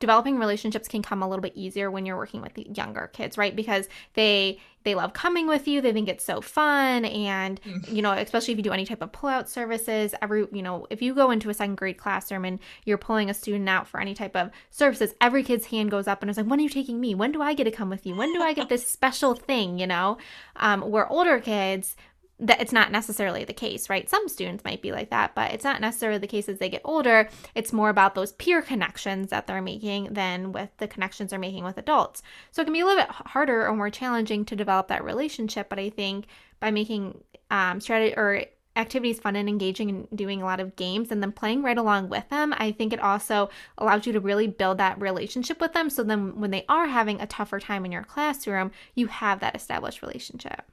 developing 0.00 0.38
relationships 0.38 0.88
can 0.88 1.02
come 1.02 1.22
a 1.22 1.28
little 1.28 1.42
bit 1.42 1.52
easier 1.54 1.90
when 1.90 2.06
you're 2.06 2.16
working 2.16 2.40
with 2.40 2.58
younger 2.58 3.08
kids, 3.12 3.38
right? 3.38 3.54
Because 3.54 3.88
they 4.14 4.58
they 4.82 4.94
love 4.94 5.12
coming 5.12 5.46
with 5.46 5.68
you. 5.68 5.80
They 5.80 5.92
think 5.92 6.08
it's 6.08 6.24
so 6.24 6.40
fun. 6.40 7.04
And, 7.04 7.60
mm. 7.62 7.92
you 7.92 8.02
know, 8.02 8.12
especially 8.12 8.52
if 8.52 8.58
you 8.58 8.62
do 8.62 8.72
any 8.72 8.86
type 8.86 9.02
of 9.02 9.12
pullout 9.12 9.48
services, 9.48 10.14
every, 10.22 10.46
you 10.52 10.62
know, 10.62 10.86
if 10.90 11.02
you 11.02 11.14
go 11.14 11.30
into 11.30 11.50
a 11.50 11.54
second 11.54 11.76
grade 11.76 11.98
classroom 11.98 12.44
and 12.44 12.58
you're 12.84 12.98
pulling 12.98 13.28
a 13.28 13.34
student 13.34 13.68
out 13.68 13.86
for 13.86 14.00
any 14.00 14.14
type 14.14 14.34
of 14.34 14.50
services, 14.70 15.14
every 15.20 15.42
kid's 15.42 15.66
hand 15.66 15.90
goes 15.90 16.08
up 16.08 16.22
and 16.22 16.30
it's 16.30 16.36
like, 16.36 16.46
when 16.46 16.60
are 16.60 16.62
you 16.62 16.68
taking 16.68 17.00
me? 17.00 17.14
When 17.14 17.32
do 17.32 17.42
I 17.42 17.54
get 17.54 17.64
to 17.64 17.70
come 17.70 17.90
with 17.90 18.06
you? 18.06 18.14
When 18.14 18.32
do 18.32 18.40
I 18.40 18.52
get 18.52 18.68
this 18.68 18.86
special 18.86 19.34
thing, 19.34 19.78
you 19.78 19.86
know? 19.86 20.18
Um, 20.56 20.82
where 20.82 21.06
older 21.08 21.40
kids, 21.40 21.96
that 22.40 22.60
it's 22.60 22.72
not 22.72 22.90
necessarily 22.90 23.44
the 23.44 23.52
case, 23.52 23.90
right? 23.90 24.08
Some 24.08 24.28
students 24.28 24.64
might 24.64 24.80
be 24.82 24.92
like 24.92 25.10
that, 25.10 25.34
but 25.34 25.52
it's 25.52 25.64
not 25.64 25.80
necessarily 25.80 26.18
the 26.18 26.26
case 26.26 26.48
as 26.48 26.58
they 26.58 26.70
get 26.70 26.80
older. 26.84 27.28
It's 27.54 27.72
more 27.72 27.90
about 27.90 28.14
those 28.14 28.32
peer 28.32 28.62
connections 28.62 29.28
that 29.28 29.46
they're 29.46 29.62
making 29.62 30.14
than 30.14 30.52
with 30.52 30.70
the 30.78 30.88
connections 30.88 31.30
they're 31.30 31.38
making 31.38 31.64
with 31.64 31.78
adults. 31.78 32.22
So 32.50 32.62
it 32.62 32.64
can 32.64 32.72
be 32.72 32.80
a 32.80 32.86
little 32.86 33.02
bit 33.02 33.10
harder 33.10 33.66
or 33.66 33.76
more 33.76 33.90
challenging 33.90 34.44
to 34.46 34.56
develop 34.56 34.88
that 34.88 35.04
relationship. 35.04 35.68
But 35.68 35.78
I 35.78 35.90
think 35.90 36.26
by 36.60 36.70
making 36.70 37.22
um, 37.50 37.80
strategy 37.80 38.14
or 38.16 38.44
activities 38.76 39.18
fun 39.20 39.36
and 39.36 39.48
engaging 39.48 39.90
and 39.90 40.08
doing 40.14 40.40
a 40.40 40.44
lot 40.44 40.60
of 40.60 40.76
games 40.76 41.10
and 41.10 41.22
then 41.22 41.32
playing 41.32 41.62
right 41.62 41.76
along 41.76 42.08
with 42.08 42.28
them, 42.30 42.54
I 42.56 42.72
think 42.72 42.92
it 42.92 43.00
also 43.00 43.50
allows 43.76 44.06
you 44.06 44.12
to 44.12 44.20
really 44.20 44.46
build 44.46 44.78
that 44.78 45.00
relationship 45.00 45.60
with 45.60 45.72
them. 45.72 45.90
So 45.90 46.02
then 46.04 46.40
when 46.40 46.52
they 46.52 46.64
are 46.68 46.86
having 46.86 47.20
a 47.20 47.26
tougher 47.26 47.60
time 47.60 47.84
in 47.84 47.92
your 47.92 48.04
classroom, 48.04 48.70
you 48.94 49.08
have 49.08 49.40
that 49.40 49.56
established 49.56 50.00
relationship. 50.02 50.69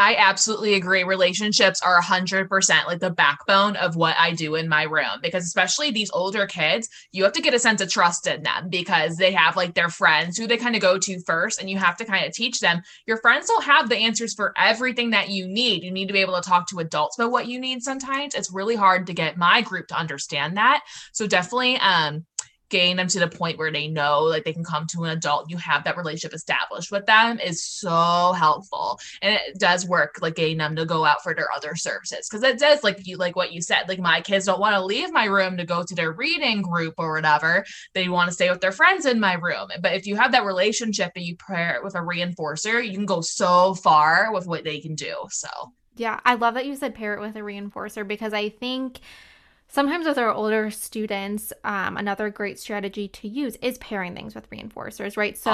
I 0.00 0.16
absolutely 0.16 0.76
agree. 0.76 1.04
Relationships 1.04 1.82
are 1.82 2.00
100% 2.00 2.86
like 2.86 3.00
the 3.00 3.10
backbone 3.10 3.76
of 3.76 3.96
what 3.96 4.16
I 4.18 4.32
do 4.32 4.54
in 4.54 4.66
my 4.66 4.84
room 4.84 5.20
because, 5.22 5.44
especially 5.44 5.90
these 5.90 6.10
older 6.14 6.46
kids, 6.46 6.88
you 7.12 7.22
have 7.24 7.34
to 7.34 7.42
get 7.42 7.52
a 7.52 7.58
sense 7.58 7.82
of 7.82 7.90
trust 7.90 8.26
in 8.26 8.42
them 8.42 8.70
because 8.70 9.16
they 9.18 9.30
have 9.32 9.56
like 9.56 9.74
their 9.74 9.90
friends 9.90 10.38
who 10.38 10.46
they 10.46 10.56
kind 10.56 10.74
of 10.74 10.80
go 10.80 10.98
to 10.98 11.20
first, 11.26 11.60
and 11.60 11.68
you 11.68 11.76
have 11.76 11.98
to 11.98 12.06
kind 12.06 12.24
of 12.24 12.32
teach 12.32 12.60
them. 12.60 12.80
Your 13.06 13.18
friends 13.18 13.46
don't 13.46 13.64
have 13.64 13.90
the 13.90 13.98
answers 13.98 14.32
for 14.32 14.54
everything 14.56 15.10
that 15.10 15.28
you 15.28 15.46
need. 15.46 15.84
You 15.84 15.90
need 15.90 16.06
to 16.06 16.14
be 16.14 16.22
able 16.22 16.40
to 16.40 16.48
talk 16.48 16.66
to 16.70 16.78
adults 16.78 17.18
about 17.18 17.30
what 17.30 17.46
you 17.46 17.60
need 17.60 17.82
sometimes. 17.82 18.34
It's 18.34 18.50
really 18.50 18.76
hard 18.76 19.06
to 19.08 19.12
get 19.12 19.36
my 19.36 19.60
group 19.60 19.88
to 19.88 19.98
understand 19.98 20.56
that. 20.56 20.80
So, 21.12 21.26
definitely, 21.26 21.76
um, 21.76 22.24
getting 22.70 22.96
them 22.96 23.08
to 23.08 23.18
the 23.18 23.28
point 23.28 23.58
where 23.58 23.70
they 23.70 23.88
know 23.88 24.22
like 24.22 24.44
they 24.44 24.52
can 24.52 24.64
come 24.64 24.86
to 24.86 25.04
an 25.04 25.10
adult 25.10 25.50
you 25.50 25.56
have 25.56 25.84
that 25.84 25.96
relationship 25.96 26.34
established 26.34 26.90
with 26.90 27.06
them 27.06 27.38
is 27.38 27.64
so 27.64 28.32
helpful. 28.32 28.98
And 29.22 29.34
it 29.34 29.58
does 29.58 29.86
work 29.86 30.18
like 30.20 30.36
getting 30.36 30.58
them 30.58 30.76
to 30.76 30.86
go 30.86 31.04
out 31.04 31.22
for 31.22 31.34
their 31.34 31.48
other 31.54 31.76
services. 31.76 32.28
Because 32.28 32.42
it 32.42 32.58
does 32.58 32.82
like 32.82 33.06
you 33.06 33.16
like 33.16 33.36
what 33.36 33.52
you 33.52 33.60
said 33.60 33.88
like 33.88 33.98
my 33.98 34.20
kids 34.20 34.46
don't 34.46 34.60
want 34.60 34.74
to 34.74 34.84
leave 34.84 35.12
my 35.12 35.26
room 35.26 35.56
to 35.56 35.64
go 35.64 35.82
to 35.82 35.94
their 35.94 36.12
reading 36.12 36.62
group 36.62 36.94
or 36.98 37.14
whatever. 37.14 37.64
They 37.94 38.08
want 38.08 38.28
to 38.28 38.34
stay 38.34 38.50
with 38.50 38.60
their 38.60 38.72
friends 38.72 39.06
in 39.06 39.20
my 39.20 39.34
room. 39.34 39.68
But 39.80 39.94
if 39.94 40.06
you 40.06 40.16
have 40.16 40.32
that 40.32 40.44
relationship 40.44 41.12
and 41.16 41.24
you 41.24 41.36
pair 41.36 41.76
it 41.76 41.84
with 41.84 41.94
a 41.94 41.98
reinforcer 41.98 42.80
you 42.84 42.92
can 42.92 43.06
go 43.06 43.20
so 43.20 43.74
far 43.74 44.32
with 44.32 44.46
what 44.46 44.64
they 44.64 44.80
can 44.80 44.94
do 44.94 45.14
so. 45.30 45.48
Yeah 45.96 46.20
i 46.24 46.34
love 46.34 46.54
that 46.54 46.66
you 46.66 46.76
said 46.76 46.94
pair 46.94 47.14
it 47.14 47.20
with 47.20 47.36
a 47.36 47.40
reinforcer 47.40 48.06
because 48.06 48.32
i 48.32 48.48
think 48.48 49.00
Sometimes 49.70 50.06
with 50.06 50.18
our 50.18 50.32
older 50.32 50.70
students, 50.70 51.52
um, 51.62 51.96
another 51.96 52.28
great 52.28 52.58
strategy 52.58 53.06
to 53.08 53.28
use 53.28 53.56
is 53.62 53.78
pairing 53.78 54.14
things 54.14 54.34
with 54.34 54.50
reinforcers, 54.50 55.16
right? 55.16 55.38
So, 55.38 55.50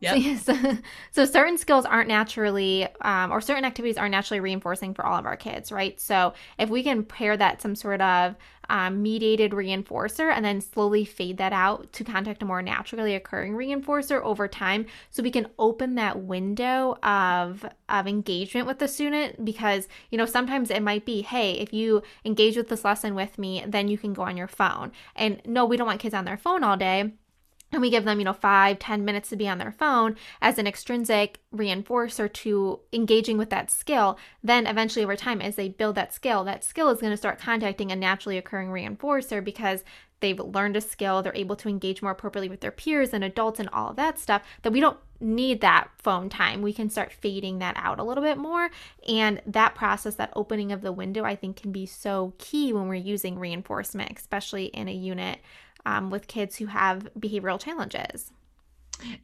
Yep. 0.00 0.38
So, 0.38 0.54
so, 1.10 1.24
certain 1.24 1.58
skills 1.58 1.84
aren't 1.84 2.08
naturally, 2.08 2.86
um, 3.00 3.32
or 3.32 3.40
certain 3.40 3.64
activities 3.64 3.96
aren't 3.96 4.12
naturally 4.12 4.40
reinforcing 4.40 4.94
for 4.94 5.04
all 5.04 5.18
of 5.18 5.26
our 5.26 5.36
kids, 5.36 5.72
right? 5.72 6.00
So 6.00 6.34
if 6.58 6.70
we 6.70 6.82
can 6.82 7.04
pair 7.04 7.36
that 7.36 7.60
some 7.60 7.74
sort 7.74 8.00
of 8.00 8.36
um, 8.70 9.02
mediated 9.02 9.52
reinforcer 9.52 10.30
and 10.30 10.44
then 10.44 10.60
slowly 10.60 11.04
fade 11.04 11.38
that 11.38 11.52
out 11.52 11.92
to 11.94 12.04
contact 12.04 12.42
a 12.42 12.46
more 12.46 12.62
naturally 12.62 13.14
occurring 13.14 13.54
reinforcer 13.54 14.22
over 14.22 14.46
time 14.46 14.86
so 15.10 15.22
we 15.22 15.30
can 15.30 15.48
open 15.58 15.94
that 15.94 16.20
window 16.20 16.96
of 17.02 17.64
of 17.88 18.06
engagement 18.06 18.66
with 18.66 18.78
the 18.78 18.88
student 18.88 19.42
because 19.44 19.88
you 20.10 20.18
know 20.18 20.26
sometimes 20.26 20.70
it 20.70 20.82
might 20.82 21.06
be 21.06 21.22
hey 21.22 21.52
if 21.52 21.72
you 21.72 22.02
engage 22.24 22.56
with 22.56 22.68
this 22.68 22.84
lesson 22.84 23.14
with 23.14 23.38
me 23.38 23.64
then 23.66 23.88
you 23.88 23.96
can 23.96 24.12
go 24.12 24.22
on 24.22 24.36
your 24.36 24.48
phone 24.48 24.92
and 25.16 25.40
no 25.46 25.64
we 25.64 25.76
don't 25.76 25.86
want 25.86 26.00
kids 26.00 26.14
on 26.14 26.26
their 26.26 26.36
phone 26.36 26.62
all 26.62 26.76
day 26.76 27.12
and 27.72 27.80
we 27.80 27.90
give 27.90 28.04
them 28.04 28.18
you 28.18 28.24
know 28.24 28.32
five 28.32 28.78
ten 28.78 29.04
minutes 29.04 29.28
to 29.30 29.36
be 29.36 29.48
on 29.48 29.58
their 29.58 29.72
phone 29.72 30.16
as 30.40 30.58
an 30.58 30.66
extrinsic 30.66 31.40
reinforcer 31.54 32.32
to 32.32 32.80
engaging 32.92 33.38
with 33.38 33.50
that 33.50 33.70
skill. 33.70 34.18
Then 34.42 34.66
eventually 34.66 35.04
over 35.04 35.16
time 35.16 35.40
as 35.40 35.56
they 35.56 35.68
build 35.68 35.94
that 35.96 36.14
skill 36.14 36.44
that 36.44 36.64
skill 36.64 36.88
is 36.90 37.00
going 37.00 37.12
to 37.12 37.16
start 37.16 37.38
contacting 37.38 37.92
a 37.92 37.96
naturally 37.96 38.38
occurring 38.38 38.68
reinforcer 38.68 39.42
because 39.42 39.84
they've 40.20 40.40
learned 40.40 40.76
a 40.76 40.80
skill 40.80 41.22
they're 41.22 41.34
able 41.34 41.56
to 41.56 41.68
engage 41.68 42.02
more 42.02 42.12
appropriately 42.12 42.48
with 42.48 42.60
their 42.60 42.70
peers 42.70 43.12
and 43.12 43.22
adults 43.22 43.60
and 43.60 43.68
all 43.70 43.90
of 43.90 43.96
that 43.96 44.18
stuff 44.18 44.42
that 44.62 44.72
we 44.72 44.80
don't 44.80 44.98
need 45.20 45.60
that 45.60 45.88
phone 45.98 46.28
time. 46.28 46.62
We 46.62 46.72
can 46.72 46.90
start 46.90 47.12
fading 47.12 47.58
that 47.58 47.76
out 47.76 47.98
a 47.98 48.04
little 48.04 48.22
bit 48.22 48.38
more. 48.38 48.70
And 49.08 49.42
that 49.46 49.74
process 49.74 50.14
that 50.14 50.32
opening 50.36 50.70
of 50.72 50.82
the 50.82 50.92
window 50.92 51.24
i 51.24 51.34
think 51.34 51.56
can 51.56 51.72
be 51.72 51.86
so 51.86 52.34
key 52.38 52.72
when 52.72 52.88
we're 52.88 52.94
using 52.94 53.38
reinforcement 53.38 54.18
especially 54.18 54.66
in 54.66 54.88
a 54.88 54.92
unit 54.92 55.38
um, 55.88 56.10
with 56.10 56.26
kids 56.26 56.56
who 56.56 56.66
have 56.66 57.08
behavioral 57.18 57.58
challenges. 57.58 58.30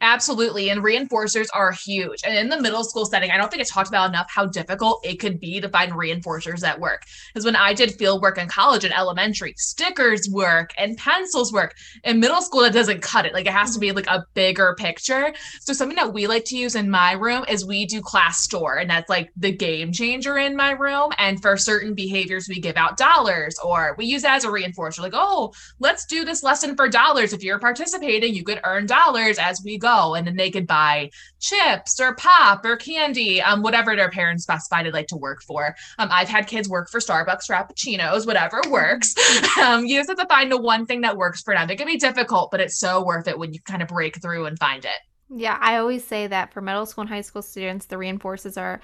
Absolutely. 0.01 0.69
And 0.69 0.81
reinforcers 0.81 1.47
are 1.53 1.71
huge. 1.71 2.21
And 2.25 2.37
in 2.37 2.49
the 2.49 2.61
middle 2.61 2.83
school 2.83 3.05
setting, 3.05 3.31
I 3.31 3.37
don't 3.37 3.49
think 3.49 3.61
it's 3.61 3.71
talked 3.71 3.89
about 3.89 4.09
enough 4.09 4.27
how 4.29 4.45
difficult 4.45 5.05
it 5.05 5.19
could 5.19 5.39
be 5.39 5.59
to 5.59 5.69
find 5.69 5.91
reinforcers 5.91 6.63
at 6.63 6.79
work. 6.79 7.03
Because 7.33 7.45
when 7.45 7.55
I 7.55 7.73
did 7.73 7.93
field 7.95 8.21
work 8.21 8.37
in 8.37 8.47
college 8.47 8.83
and 8.83 8.93
elementary, 8.93 9.53
stickers 9.57 10.29
work 10.29 10.71
and 10.77 10.97
pencils 10.97 11.51
work. 11.51 11.75
In 12.03 12.19
middle 12.19 12.41
school, 12.41 12.61
it 12.61 12.71
doesn't 12.71 13.01
cut 13.01 13.25
it. 13.25 13.33
Like 13.33 13.47
it 13.47 13.53
has 13.53 13.73
to 13.73 13.79
be 13.79 13.91
like 13.91 14.07
a 14.07 14.25
bigger 14.33 14.75
picture. 14.77 15.33
So 15.59 15.73
something 15.73 15.97
that 15.97 16.13
we 16.13 16.27
like 16.27 16.45
to 16.45 16.57
use 16.57 16.75
in 16.75 16.89
my 16.89 17.13
room 17.13 17.43
is 17.49 17.65
we 17.65 17.85
do 17.85 18.01
class 18.01 18.41
store. 18.41 18.77
And 18.77 18.89
that's 18.89 19.09
like 19.09 19.31
the 19.35 19.51
game 19.51 19.91
changer 19.91 20.37
in 20.37 20.55
my 20.55 20.71
room. 20.71 21.11
And 21.17 21.41
for 21.41 21.57
certain 21.57 21.93
behaviors, 21.93 22.47
we 22.47 22.59
give 22.59 22.77
out 22.77 22.97
dollars 22.97 23.57
or 23.63 23.95
we 23.97 24.05
use 24.05 24.21
that 24.21 24.37
as 24.37 24.45
a 24.45 24.49
reinforcer. 24.49 24.99
Like, 24.99 25.13
oh, 25.15 25.53
let's 25.79 26.05
do 26.05 26.23
this 26.23 26.43
lesson 26.43 26.75
for 26.75 26.87
dollars. 26.87 27.33
If 27.33 27.43
you're 27.43 27.59
participating, 27.59 28.33
you 28.33 28.43
could 28.43 28.61
earn 28.63 28.85
dollars 28.85 29.37
as 29.37 29.61
we 29.65 29.77
go 29.77 30.15
and 30.15 30.25
then 30.27 30.35
they 30.35 30.51
could 30.51 30.67
buy 30.67 31.09
chips 31.39 31.99
or 31.99 32.15
pop 32.15 32.63
or 32.63 32.77
candy 32.77 33.41
um, 33.41 33.61
whatever 33.61 33.95
their 33.95 34.09
parents 34.09 34.43
specified 34.43 34.85
they'd 34.85 34.93
like 34.93 35.07
to 35.07 35.17
work 35.17 35.41
for 35.43 35.75
um, 35.99 36.07
i've 36.11 36.29
had 36.29 36.47
kids 36.47 36.69
work 36.69 36.89
for 36.89 36.99
starbucks 36.99 37.49
frappuccinos 37.49 38.25
whatever 38.25 38.61
works 38.69 39.13
um, 39.61 39.85
you 39.85 39.97
just 39.97 40.09
have 40.09 40.17
to 40.17 40.27
find 40.27 40.51
the 40.51 40.61
one 40.61 40.85
thing 40.85 41.01
that 41.01 41.17
works 41.17 41.41
for 41.41 41.53
them 41.53 41.69
it 41.69 41.77
can 41.77 41.87
be 41.87 41.97
difficult 41.97 42.49
but 42.51 42.59
it's 42.61 42.79
so 42.79 43.03
worth 43.03 43.27
it 43.27 43.37
when 43.37 43.53
you 43.53 43.59
kind 43.61 43.81
of 43.81 43.87
break 43.87 44.21
through 44.21 44.45
and 44.45 44.57
find 44.59 44.85
it 44.85 44.99
yeah 45.29 45.57
i 45.59 45.77
always 45.77 46.05
say 46.05 46.27
that 46.27 46.53
for 46.53 46.61
middle 46.61 46.85
school 46.85 47.01
and 47.01 47.09
high 47.09 47.21
school 47.21 47.41
students 47.41 47.87
the 47.87 47.95
reinforcers 47.95 48.57
are 48.57 48.79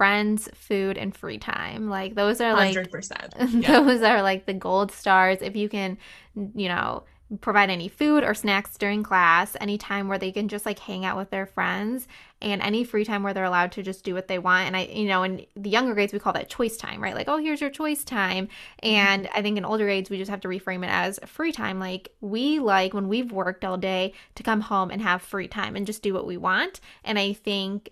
friends, 0.00 0.48
food, 0.54 0.96
and 0.96 1.14
free 1.14 1.36
time. 1.36 1.90
Like 1.90 2.14
those 2.14 2.40
are 2.40 2.54
like 2.54 2.74
100%. 2.74 3.60
Yeah. 3.62 3.80
those 3.82 4.00
are 4.00 4.22
like 4.22 4.46
the 4.46 4.54
gold 4.54 4.92
stars. 4.92 5.42
If 5.42 5.56
you 5.56 5.68
can, 5.68 5.98
you 6.34 6.68
know, 6.68 7.04
provide 7.40 7.70
any 7.70 7.88
food 7.88 8.24
or 8.24 8.34
snacks 8.34 8.76
during 8.76 9.02
class, 9.02 9.56
any 9.60 9.78
time 9.78 10.08
where 10.08 10.18
they 10.18 10.32
can 10.32 10.48
just 10.48 10.66
like 10.66 10.78
hang 10.78 11.04
out 11.04 11.16
with 11.16 11.30
their 11.30 11.46
friends, 11.46 12.08
and 12.42 12.62
any 12.62 12.84
free 12.84 13.04
time 13.04 13.22
where 13.22 13.34
they're 13.34 13.44
allowed 13.44 13.72
to 13.72 13.82
just 13.82 14.02
do 14.04 14.14
what 14.14 14.26
they 14.26 14.38
want. 14.38 14.66
And 14.66 14.76
I, 14.76 14.84
you 14.86 15.06
know, 15.06 15.22
in 15.22 15.46
the 15.54 15.70
younger 15.70 15.94
grades, 15.94 16.12
we 16.12 16.18
call 16.18 16.32
that 16.32 16.48
choice 16.48 16.76
time, 16.76 17.02
right? 17.02 17.14
Like, 17.14 17.28
oh, 17.28 17.36
here's 17.36 17.60
your 17.60 17.70
choice 17.70 18.02
time. 18.02 18.46
Mm-hmm. 18.46 18.88
And 18.88 19.28
I 19.34 19.42
think 19.42 19.58
in 19.58 19.64
older 19.64 19.84
grades, 19.84 20.10
we 20.10 20.18
just 20.18 20.30
have 20.30 20.40
to 20.40 20.48
reframe 20.48 20.82
it 20.82 20.90
as 20.90 21.20
free 21.26 21.52
time. 21.52 21.78
Like, 21.78 22.12
we 22.20 22.58
like 22.58 22.94
when 22.94 23.08
we've 23.08 23.30
worked 23.30 23.64
all 23.64 23.76
day 23.76 24.14
to 24.34 24.42
come 24.42 24.62
home 24.62 24.90
and 24.90 25.02
have 25.02 25.22
free 25.22 25.48
time 25.48 25.76
and 25.76 25.86
just 25.86 26.02
do 26.02 26.14
what 26.14 26.26
we 26.26 26.36
want. 26.36 26.80
And 27.04 27.18
I 27.18 27.34
think 27.34 27.90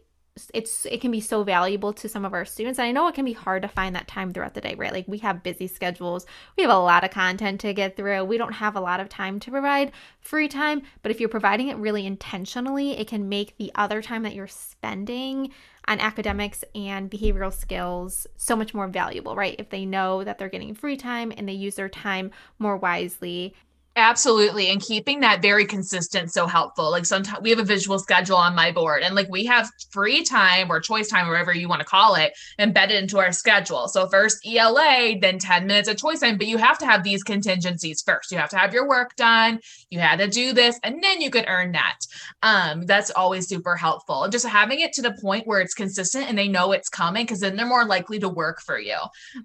it's 0.54 0.86
it 0.86 1.00
can 1.00 1.10
be 1.10 1.20
so 1.20 1.42
valuable 1.42 1.92
to 1.92 2.08
some 2.08 2.24
of 2.24 2.32
our 2.32 2.44
students. 2.44 2.78
And 2.78 2.86
i 2.86 2.92
know 2.92 3.08
it 3.08 3.14
can 3.14 3.24
be 3.24 3.32
hard 3.32 3.62
to 3.62 3.68
find 3.68 3.94
that 3.94 4.08
time 4.08 4.32
throughout 4.32 4.54
the 4.54 4.60
day 4.60 4.74
right? 4.76 4.92
Like 4.92 5.06
we 5.08 5.18
have 5.18 5.42
busy 5.42 5.66
schedules. 5.66 6.26
We 6.56 6.62
have 6.62 6.72
a 6.72 6.78
lot 6.78 7.04
of 7.04 7.10
content 7.10 7.60
to 7.60 7.72
get 7.72 7.96
through. 7.96 8.24
We 8.24 8.38
don't 8.38 8.54
have 8.54 8.76
a 8.76 8.80
lot 8.80 9.00
of 9.00 9.08
time 9.08 9.40
to 9.40 9.50
provide 9.50 9.92
free 10.20 10.48
time. 10.48 10.82
But 11.02 11.10
if 11.10 11.20
you're 11.20 11.28
providing 11.28 11.68
it 11.68 11.76
really 11.76 12.06
intentionally 12.06 12.98
it 12.98 13.08
can 13.08 13.28
make 13.28 13.56
the 13.56 13.72
other 13.74 14.02
time 14.02 14.22
that 14.22 14.34
you're 14.34 14.46
spending 14.46 15.52
on 15.86 16.00
academics 16.00 16.64
and 16.74 17.10
behavioral 17.10 17.52
skills 17.52 18.26
so 18.36 18.54
much 18.54 18.74
more 18.74 18.88
valuable 18.88 19.34
right? 19.34 19.56
If 19.58 19.70
they 19.70 19.86
know 19.86 20.24
that 20.24 20.38
they're 20.38 20.48
getting 20.48 20.74
free 20.74 20.96
time 20.96 21.32
and 21.36 21.48
they 21.48 21.52
use 21.52 21.76
their 21.76 21.88
time 21.88 22.30
more 22.58 22.76
wisely 22.76 23.54
Absolutely. 23.98 24.68
And 24.68 24.80
keeping 24.80 25.18
that 25.20 25.42
very 25.42 25.66
consistent 25.66 26.32
so 26.32 26.46
helpful. 26.46 26.88
Like 26.88 27.04
sometimes 27.04 27.42
we 27.42 27.50
have 27.50 27.58
a 27.58 27.64
visual 27.64 27.98
schedule 27.98 28.36
on 28.36 28.54
my 28.54 28.70
board 28.70 29.02
and 29.02 29.16
like 29.16 29.28
we 29.28 29.44
have 29.46 29.68
free 29.90 30.22
time 30.22 30.70
or 30.70 30.78
choice 30.78 31.08
time, 31.08 31.26
whatever 31.26 31.52
you 31.52 31.68
want 31.68 31.80
to 31.80 31.84
call 31.84 32.14
it, 32.14 32.32
embedded 32.60 33.02
into 33.02 33.18
our 33.18 33.32
schedule. 33.32 33.88
So 33.88 34.06
first 34.06 34.46
ELA, 34.46 35.16
then 35.20 35.40
10 35.40 35.66
minutes 35.66 35.88
of 35.88 35.96
choice 35.96 36.20
time, 36.20 36.38
but 36.38 36.46
you 36.46 36.58
have 36.58 36.78
to 36.78 36.86
have 36.86 37.02
these 37.02 37.24
contingencies 37.24 38.00
first. 38.00 38.30
You 38.30 38.38
have 38.38 38.50
to 38.50 38.56
have 38.56 38.72
your 38.72 38.88
work 38.88 39.16
done. 39.16 39.58
You 39.90 39.98
had 39.98 40.20
to 40.20 40.28
do 40.28 40.52
this 40.52 40.78
and 40.84 41.02
then 41.02 41.20
you 41.20 41.28
could 41.28 41.46
earn 41.48 41.72
that. 41.72 41.98
Um, 42.44 42.86
that's 42.86 43.10
always 43.10 43.48
super 43.48 43.74
helpful. 43.74 44.22
And 44.22 44.32
just 44.32 44.46
having 44.46 44.78
it 44.78 44.92
to 44.92 45.02
the 45.02 45.18
point 45.20 45.44
where 45.44 45.60
it's 45.60 45.74
consistent 45.74 46.28
and 46.28 46.38
they 46.38 46.46
know 46.46 46.70
it's 46.70 46.88
coming 46.88 47.24
because 47.24 47.40
then 47.40 47.56
they're 47.56 47.66
more 47.66 47.84
likely 47.84 48.20
to 48.20 48.28
work 48.28 48.60
for 48.60 48.78
you. 48.78 48.96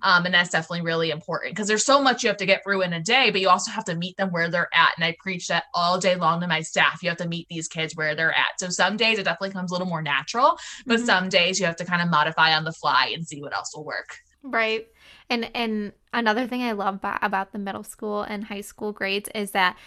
Um, 0.03 0.25
and 0.25 0.33
that's 0.36 0.51
definitely 0.51 0.81
really 0.81 1.10
important 1.10 1.55
because 1.55 1.67
there's 1.67 1.86
so 1.86 2.00
much 2.00 2.22
you 2.22 2.29
have 2.29 2.38
to 2.38 2.45
get 2.45 2.63
through 2.63 2.83
in 2.83 2.93
a 2.93 3.01
day, 3.01 3.31
but 3.31 3.41
you 3.41 3.50
also 3.50 3.72
have 3.72 3.86
to 3.86 3.95
meet 3.95 4.15
them 4.17 4.31
where 4.31 4.42
where 4.43 4.51
they're 4.51 4.69
at. 4.73 4.93
And 4.95 5.05
I 5.05 5.15
preach 5.19 5.47
that 5.47 5.65
all 5.73 5.97
day 5.97 6.15
long 6.15 6.41
to 6.41 6.47
my 6.47 6.62
staff. 6.62 7.01
You 7.01 7.09
have 7.09 7.17
to 7.19 7.27
meet 7.27 7.47
these 7.50 7.67
kids 7.67 7.95
where 7.95 8.15
they're 8.15 8.38
at. 8.38 8.59
So 8.59 8.69
some 8.69 8.97
days 8.97 9.19
it 9.19 9.23
definitely 9.23 9.51
comes 9.51 9.71
a 9.71 9.73
little 9.73 9.88
more 9.88 10.01
natural, 10.01 10.57
but 10.85 10.97
mm-hmm. 10.97 11.05
some 11.05 11.29
days 11.29 11.59
you 11.59 11.65
have 11.65 11.75
to 11.77 11.85
kind 11.85 12.01
of 12.01 12.09
modify 12.09 12.55
on 12.55 12.63
the 12.63 12.73
fly 12.73 13.12
and 13.13 13.25
see 13.25 13.41
what 13.41 13.55
else 13.55 13.75
will 13.75 13.85
work. 13.85 14.17
Right. 14.43 14.88
And 15.29 15.50
and 15.55 15.93
another 16.13 16.48
thing 16.48 16.63
I 16.63 16.72
love 16.72 17.00
about, 17.03 17.51
the 17.51 17.60
middle 17.60 17.84
school 17.84 18.22
and 18.22 18.46
high 18.46 18.62
school 18.62 18.91
grades 18.91 19.29
is 19.36 19.51
that 19.51 19.77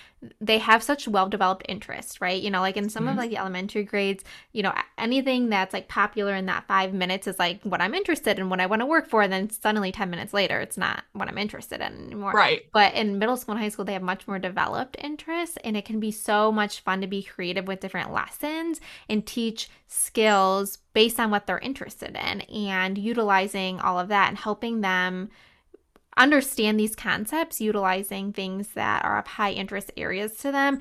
they 0.40 0.58
have 0.58 0.82
such 0.82 1.06
well-developed 1.06 1.64
interests, 1.68 2.20
right? 2.20 2.42
You 2.42 2.50
know, 2.50 2.60
like 2.60 2.76
in 2.76 2.88
some 2.88 3.04
mm-hmm. 3.04 3.12
of 3.12 3.16
like 3.16 3.30
the 3.30 3.36
elementary 3.36 3.84
grades, 3.84 4.24
you 4.52 4.62
know, 4.62 4.74
anything 4.98 5.48
that's 5.48 5.72
like 5.72 5.88
popular 5.88 6.34
in 6.34 6.46
that 6.46 6.66
5 6.66 6.92
minutes 6.92 7.26
is 7.26 7.38
like 7.38 7.62
what 7.62 7.80
I'm 7.80 7.94
interested 7.94 8.38
in, 8.38 8.48
what 8.48 8.60
I 8.60 8.66
want 8.66 8.80
to 8.80 8.86
work 8.86 9.08
for, 9.08 9.22
and 9.22 9.32
then 9.32 9.50
suddenly 9.50 9.92
10 9.92 10.10
minutes 10.10 10.32
later 10.32 10.60
it's 10.60 10.76
not 10.76 11.04
what 11.12 11.28
I'm 11.28 11.38
interested 11.38 11.80
in 11.80 12.06
anymore. 12.06 12.32
Right. 12.32 12.62
But 12.72 12.94
in 12.94 13.18
middle 13.18 13.36
school 13.36 13.52
and 13.54 13.62
high 13.62 13.68
school 13.68 13.84
they 13.84 13.92
have 13.92 14.02
much 14.02 14.26
more 14.26 14.38
developed 14.38 14.96
interests 15.00 15.58
and 15.64 15.76
it 15.76 15.84
can 15.84 16.00
be 16.00 16.10
so 16.10 16.50
much 16.50 16.80
fun 16.80 17.00
to 17.00 17.06
be 17.06 17.22
creative 17.22 17.68
with 17.68 17.80
different 17.80 18.12
lessons 18.12 18.80
and 19.08 19.26
teach 19.26 19.68
skills 19.86 20.78
based 20.92 21.20
on 21.20 21.30
what 21.30 21.46
they're 21.46 21.58
interested 21.58 22.16
in 22.16 22.40
and 22.42 22.98
utilizing 22.98 23.78
all 23.80 24.00
of 24.00 24.08
that 24.08 24.28
and 24.28 24.38
helping 24.38 24.80
them 24.80 25.30
understand 26.16 26.78
these 26.78 26.96
concepts 26.96 27.60
utilizing 27.60 28.32
things 28.32 28.68
that 28.68 29.04
are 29.04 29.18
of 29.18 29.26
high 29.26 29.52
interest 29.52 29.92
areas 29.96 30.36
to 30.38 30.52
them. 30.52 30.80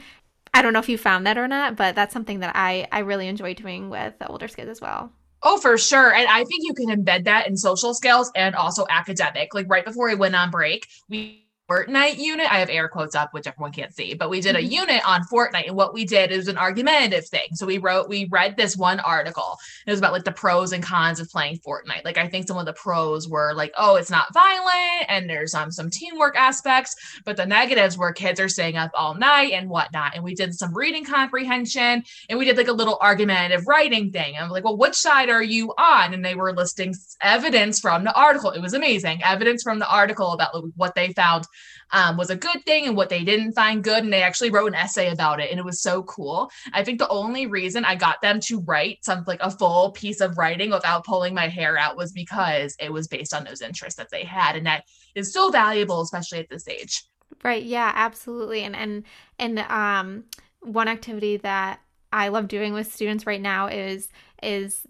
I 0.54 0.62
don't 0.62 0.74
know 0.74 0.80
if 0.80 0.90
you 0.90 0.98
found 0.98 1.28
that 1.28 1.38
or 1.38 1.48
not, 1.48 1.76
but 1.76 1.96
that's 1.96 2.14
something 2.14 2.40
that 2.40 2.56
I 2.56 2.88
I 2.92 3.00
really 3.00 3.28
enjoy 3.28 3.54
doing 3.54 3.90
with 3.90 4.18
the 4.20 4.28
older 4.28 4.48
kids 4.48 4.70
as 4.70 4.82
well. 4.82 5.12
Oh, 5.44 5.60
for 5.60 5.78
sure. 5.78 6.14
And 6.14 6.28
I 6.28 6.44
think 6.44 6.64
you 6.64 6.74
can 6.74 6.88
embed 6.88 7.26
that 7.26 7.48
in 7.48 7.56
social 7.56 7.94
skills 7.94 8.32
and 8.36 8.56
also 8.56 8.86
academic. 8.90 9.54
Like 9.54 9.68
right 9.70 9.86
before 9.86 10.08
we 10.08 10.16
went 10.16 10.36
on 10.36 10.50
break, 10.50 10.88
we 11.08 11.45
Fortnite 11.70 12.18
unit. 12.20 12.52
I 12.52 12.60
have 12.60 12.70
air 12.70 12.88
quotes 12.88 13.16
up, 13.16 13.34
which 13.34 13.48
everyone 13.48 13.72
can't 13.72 13.94
see, 13.94 14.14
but 14.14 14.30
we 14.30 14.40
did 14.40 14.56
a 14.56 14.60
Mhm. 14.60 14.72
unit 14.72 15.08
on 15.08 15.24
Fortnite. 15.24 15.68
And 15.68 15.76
what 15.76 15.94
we 15.96 16.06
did 16.06 16.32
is 16.32 16.48
an 16.48 16.58
argumentative 16.58 17.28
thing. 17.28 17.48
So 17.54 17.66
we 17.66 17.80
wrote, 17.80 18.08
we 18.08 18.28
read 18.30 18.56
this 18.56 18.78
one 18.78 19.00
article. 19.00 19.58
It 19.88 19.90
was 19.90 20.00
about 20.00 20.14
like 20.14 20.26
the 20.26 20.32
pros 20.32 20.74
and 20.74 20.84
cons 20.84 21.20
of 21.20 21.30
playing 21.30 21.60
Fortnite. 21.66 22.06
Like 22.06 22.18
I 22.20 22.28
think 22.28 22.48
some 22.48 22.58
of 22.58 22.68
the 22.68 22.74
pros 22.74 23.28
were 23.28 23.54
like, 23.56 23.74
oh, 23.78 23.96
it's 23.96 24.12
not 24.12 24.32
violent 24.34 25.06
and 25.08 25.28
there's 25.28 25.56
um 25.56 25.72
some 25.72 25.90
teamwork 25.90 26.36
aspects, 26.38 26.96
but 27.26 27.36
the 27.36 27.46
negatives 27.46 27.98
were 27.98 28.14
kids 28.14 28.40
are 28.40 28.50
staying 28.50 28.78
up 28.78 28.92
all 28.94 29.16
night 29.16 29.54
and 29.54 29.68
whatnot. 29.70 30.14
And 30.14 30.24
we 30.24 30.36
did 30.36 30.54
some 30.54 30.74
reading 30.76 31.04
comprehension 31.04 32.04
and 32.30 32.38
we 32.38 32.46
did 32.46 32.58
like 32.58 32.68
a 32.68 32.74
little 32.74 33.00
argumentative 33.02 33.66
writing 33.68 34.12
thing. 34.12 34.36
I'm 34.40 34.50
like, 34.50 34.64
well, 34.64 34.78
which 34.78 34.96
side 34.96 35.30
are 35.30 35.42
you 35.44 35.74
on? 35.80 36.14
And 36.14 36.24
they 36.24 36.36
were 36.36 36.54
listing 36.54 36.94
evidence 37.22 37.80
from 37.80 38.04
the 38.04 38.14
article. 38.14 38.52
It 38.52 38.62
was 38.62 38.74
amazing. 38.76 39.24
Evidence 39.24 39.64
from 39.64 39.80
the 39.80 39.90
article 39.90 40.32
about 40.34 40.54
like, 40.54 40.72
what 40.76 40.94
they 40.94 41.12
found 41.14 41.46
um, 41.92 42.18
was 42.18 42.30
a 42.30 42.36
good 42.36 42.64
thing 42.66 42.86
and 42.88 42.96
what 42.96 43.10
they 43.10 43.24
didn't 43.24 43.54
find 43.54 43.84
good. 43.84 44.04
And 44.04 44.12
they 44.12 44.24
actually 44.24 44.52
wrote 44.52 44.68
an 44.68 44.76
essay 44.76 45.10
about 45.10 45.40
it. 45.40 45.52
And 45.52 45.60
it 45.60 45.66
was 45.66 45.82
so 45.82 46.04
cool. 46.04 46.50
I 46.74 46.84
think 46.84 47.00
the 47.00 47.10
only 47.10 47.46
reason 47.46 47.86
I 47.86 47.96
got 47.96 48.22
them 48.22 48.40
to 48.42 48.60
write 48.62 49.04
something 49.04 49.26
like 49.28 49.42
a 49.42 49.52
full 49.52 49.92
piece 49.92 50.22
of 50.22 50.38
writing 50.38 50.72
without 50.72 51.06
pulling 51.06 51.34
my 51.34 51.48
hair 51.48 51.78
out 51.78 51.98
was 51.98 52.12
because 52.12 52.76
it 52.80 52.92
was 52.92 53.08
based 53.08 53.34
on 53.34 53.44
those 53.44 53.62
interests 53.62 53.98
that 53.98 54.10
they 54.12 54.24
had. 54.24 54.56
And 54.56 54.66
that 54.66 54.86
is 55.16 55.34
so 55.34 55.50
valuable, 55.50 56.02
especially 56.02 56.40
at 56.40 56.50
this 56.50 56.68
age. 56.68 57.04
Right. 57.44 57.64
Yeah, 57.64 57.92
absolutely. 57.96 58.64
And 58.64 58.76
and 58.76 59.04
and 59.40 59.60
um 59.60 60.24
one 60.62 60.88
activity 60.88 61.38
that 61.38 61.80
I 62.12 62.30
love 62.30 62.48
doing 62.48 62.74
with 62.74 62.92
students 62.92 63.26
right 63.26 63.42
now 63.42 63.68
is 63.68 64.10
is 64.42 64.82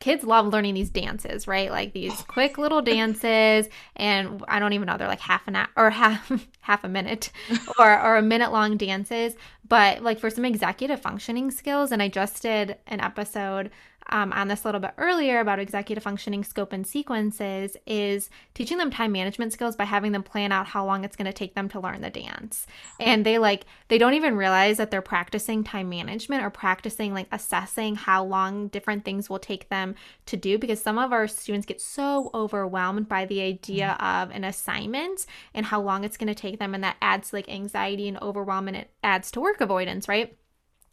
kids 0.00 0.24
love 0.24 0.46
learning 0.46 0.74
these 0.74 0.90
dances, 0.90 1.46
right? 1.46 1.70
Like 1.70 1.92
these 1.92 2.12
oh, 2.12 2.24
quick 2.26 2.58
little 2.58 2.82
dances 2.82 3.68
and 3.96 4.42
I 4.48 4.58
don't 4.58 4.72
even 4.72 4.86
know, 4.86 4.96
they're 4.96 5.06
like 5.06 5.20
half 5.20 5.46
an 5.46 5.56
hour 5.56 5.68
or 5.76 5.90
half 5.90 6.30
half 6.60 6.82
a 6.84 6.88
minute 6.88 7.30
or 7.78 8.02
or 8.02 8.16
a 8.16 8.22
minute 8.22 8.50
long 8.50 8.76
dances, 8.76 9.34
but 9.68 10.02
like 10.02 10.18
for 10.18 10.30
some 10.30 10.44
executive 10.44 11.00
functioning 11.00 11.50
skills 11.50 11.92
and 11.92 12.02
I 12.02 12.08
just 12.08 12.42
did 12.42 12.78
an 12.86 13.00
episode 13.00 13.70
um, 14.10 14.32
on 14.32 14.48
this 14.48 14.64
a 14.64 14.68
little 14.68 14.80
bit 14.80 14.92
earlier 14.98 15.40
about 15.40 15.58
executive 15.58 16.02
functioning 16.04 16.44
scope 16.44 16.72
and 16.72 16.86
sequences 16.86 17.76
is 17.86 18.28
teaching 18.54 18.78
them 18.78 18.90
time 18.90 19.12
management 19.12 19.52
skills 19.52 19.76
by 19.76 19.84
having 19.84 20.12
them 20.12 20.22
plan 20.22 20.52
out 20.52 20.66
how 20.66 20.84
long 20.84 21.04
it's 21.04 21.16
going 21.16 21.26
to 21.26 21.32
take 21.32 21.54
them 21.54 21.68
to 21.70 21.80
learn 21.80 22.00
the 22.00 22.10
dance. 22.10 22.66
And 22.98 23.24
they 23.24 23.38
like 23.38 23.64
they 23.88 23.98
don't 23.98 24.14
even 24.14 24.36
realize 24.36 24.76
that 24.76 24.90
they're 24.90 25.00
practicing 25.00 25.64
time 25.64 25.88
management 25.88 26.42
or 26.42 26.50
practicing 26.50 27.14
like 27.14 27.28
assessing 27.32 27.96
how 27.96 28.24
long 28.24 28.68
different 28.68 29.04
things 29.04 29.30
will 29.30 29.38
take 29.38 29.68
them 29.68 29.94
to 30.26 30.36
do 30.36 30.58
because 30.58 30.82
some 30.82 30.98
of 30.98 31.12
our 31.12 31.26
students 31.26 31.66
get 31.66 31.80
so 31.80 32.30
overwhelmed 32.34 33.08
by 33.08 33.24
the 33.24 33.40
idea 33.40 33.96
of 34.00 34.30
an 34.30 34.44
assignment 34.44 35.26
and 35.54 35.66
how 35.66 35.80
long 35.80 36.04
it's 36.04 36.16
going 36.16 36.28
to 36.28 36.34
take 36.34 36.58
them 36.58 36.74
and 36.74 36.84
that 36.84 36.96
adds 37.00 37.32
like 37.32 37.48
anxiety 37.48 38.08
and 38.08 38.20
overwhelm 38.20 38.68
and 38.68 38.76
it 38.76 38.90
adds 39.02 39.30
to 39.30 39.40
work 39.40 39.60
avoidance 39.60 40.08
right 40.08 40.36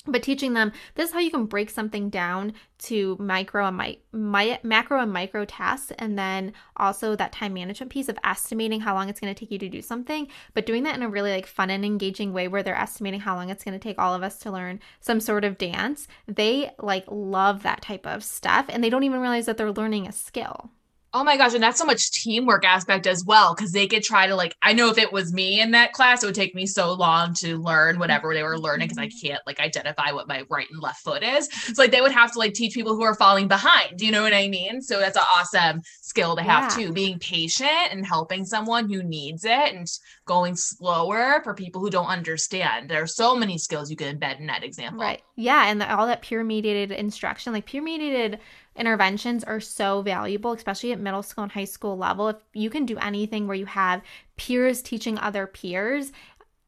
but 0.07 0.23
teaching 0.23 0.53
them 0.53 0.71
this 0.95 1.09
is 1.09 1.13
how 1.13 1.19
you 1.19 1.31
can 1.31 1.45
break 1.45 1.69
something 1.69 2.09
down 2.09 2.53
to 2.77 3.17
micro 3.19 3.65
and 3.65 3.77
mi- 4.11 4.59
macro 4.63 5.01
and 5.01 5.11
micro 5.11 5.45
tasks 5.45 5.91
and 5.97 6.17
then 6.17 6.53
also 6.77 7.15
that 7.15 7.31
time 7.31 7.53
management 7.53 7.91
piece 7.91 8.09
of 8.09 8.17
estimating 8.23 8.81
how 8.81 8.93
long 8.93 9.09
it's 9.09 9.19
going 9.19 9.33
to 9.33 9.39
take 9.39 9.51
you 9.51 9.57
to 9.57 9.69
do 9.69 9.81
something 9.81 10.27
but 10.53 10.65
doing 10.65 10.83
that 10.83 10.95
in 10.95 11.03
a 11.03 11.09
really 11.09 11.31
like 11.31 11.47
fun 11.47 11.69
and 11.69 11.83
engaging 11.83 12.33
way 12.33 12.47
where 12.47 12.63
they're 12.63 12.77
estimating 12.77 13.19
how 13.19 13.35
long 13.35 13.49
it's 13.49 13.63
going 13.63 13.77
to 13.77 13.79
take 13.79 13.99
all 13.99 14.13
of 14.13 14.23
us 14.23 14.39
to 14.39 14.51
learn 14.51 14.79
some 14.99 15.19
sort 15.19 15.43
of 15.43 15.57
dance. 15.57 16.07
They 16.27 16.71
like 16.79 17.05
love 17.09 17.63
that 17.63 17.81
type 17.81 18.05
of 18.05 18.23
stuff 18.23 18.65
and 18.69 18.83
they 18.83 18.89
don't 18.89 19.03
even 19.03 19.21
realize 19.21 19.45
that 19.45 19.57
they're 19.57 19.71
learning 19.71 20.07
a 20.07 20.11
skill 20.11 20.71
Oh 21.17 21.23
my 21.23 21.35
gosh, 21.35 21.55
and 21.55 21.63
that's 21.63 21.79
so 21.79 21.85
much 21.85 22.11
teamwork 22.11 22.63
aspect 22.63 23.07
as 23.07 23.25
well 23.25 23.55
because 23.55 23.71
they 23.71 23.87
could 23.87 24.03
try 24.03 24.27
to 24.27 24.35
like 24.35 24.55
I 24.61 24.73
know 24.73 24.91
if 24.91 24.99
it 24.99 25.11
was 25.11 25.33
me 25.33 25.59
in 25.59 25.71
that 25.71 25.91
class, 25.91 26.21
it 26.21 26.27
would 26.27 26.35
take 26.35 26.53
me 26.53 26.67
so 26.67 26.93
long 26.93 27.33
to 27.35 27.57
learn 27.57 27.97
whatever 27.97 28.35
they 28.35 28.43
were 28.43 28.59
learning 28.59 28.89
because 28.89 28.99
I 28.99 29.07
mm-hmm. 29.07 29.27
can't 29.27 29.41
like 29.47 29.59
identify 29.59 30.11
what 30.11 30.27
my 30.27 30.45
right 30.47 30.67
and 30.71 30.79
left 30.79 31.03
foot 31.03 31.23
is. 31.23 31.49
So 31.73 31.81
like 31.81 31.89
they 31.89 32.01
would 32.01 32.11
have 32.11 32.33
to 32.33 32.37
like 32.37 32.53
teach 32.53 32.75
people 32.75 32.95
who 32.95 33.01
are 33.01 33.15
falling 33.15 33.47
behind. 33.47 33.97
Do 33.97 34.05
you 34.05 34.11
know 34.11 34.21
what 34.21 34.33
I 34.35 34.47
mean? 34.47 34.79
So 34.79 34.99
that's 34.99 35.17
an 35.17 35.23
awesome 35.35 35.81
skill 36.01 36.35
to 36.35 36.43
have 36.43 36.71
Yeah. 36.71 36.85
too. 36.85 36.93
Being 36.93 37.17
patient 37.17 37.89
and 37.89 38.05
helping 38.05 38.45
someone 38.45 38.87
who 38.87 39.01
needs 39.01 39.43
it 39.43 39.73
and 39.73 39.87
going 40.25 40.55
slower 40.55 41.41
for 41.43 41.55
people 41.55 41.81
who 41.81 41.89
don't 41.89 42.05
understand. 42.05 42.91
There 42.91 43.01
are 43.01 43.07
so 43.07 43.35
many 43.35 43.57
skills 43.57 43.89
you 43.89 43.97
can 43.97 44.19
embed 44.19 44.39
in 44.39 44.45
that 44.45 44.63
example. 44.63 45.01
Right. 45.01 45.23
Yeah. 45.35 45.65
And 45.65 45.81
the, 45.81 45.91
all 45.91 46.05
that 46.05 46.21
peer 46.21 46.43
mediated 46.43 46.91
instruction, 46.91 47.53
like 47.53 47.65
peer 47.65 47.81
mediated 47.81 48.39
interventions 48.77 49.43
are 49.43 49.59
so 49.59 50.01
valuable, 50.01 50.53
especially 50.53 50.91
at 50.91 50.99
middle 50.99 51.23
school 51.23 51.43
and 51.43 51.51
high 51.51 51.65
school 51.65 51.97
level. 51.97 52.29
If 52.29 52.37
you 52.53 52.69
can 52.69 52.85
do 52.85 52.97
anything 52.97 53.47
where 53.47 53.57
you 53.57 53.65
have 53.65 54.01
peers 54.37 54.81
teaching 54.81 55.17
other 55.17 55.47
peers, 55.47 56.11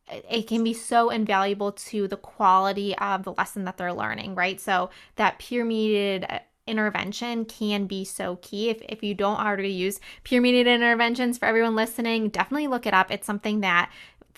it 0.07 0.47
can 0.47 0.63
be 0.63 0.73
so 0.73 1.09
invaluable 1.09 1.71
to 1.71 2.07
the 2.07 2.17
quality 2.17 2.97
of 2.97 3.23
the 3.23 3.33
lesson 3.33 3.65
that 3.65 3.77
they're 3.77 3.93
learning, 3.93 4.35
right? 4.35 4.59
So 4.59 4.89
that 5.15 5.39
peer 5.39 5.63
mediated 5.63 6.25
uh, 6.29 6.39
intervention 6.65 7.45
can 7.45 7.85
be 7.85 8.03
so 8.05 8.37
key. 8.41 8.69
If, 8.69 8.81
if 8.87 9.03
you 9.03 9.13
don't 9.13 9.39
already 9.39 9.69
use 9.69 9.99
peer 10.23 10.41
mediated 10.41 10.73
interventions 10.73 11.37
for 11.37 11.45
everyone 11.45 11.75
listening, 11.75 12.29
definitely 12.29 12.67
look 12.67 12.85
it 12.85 12.93
up. 12.93 13.11
It's 13.11 13.27
something 13.27 13.61
that 13.61 13.91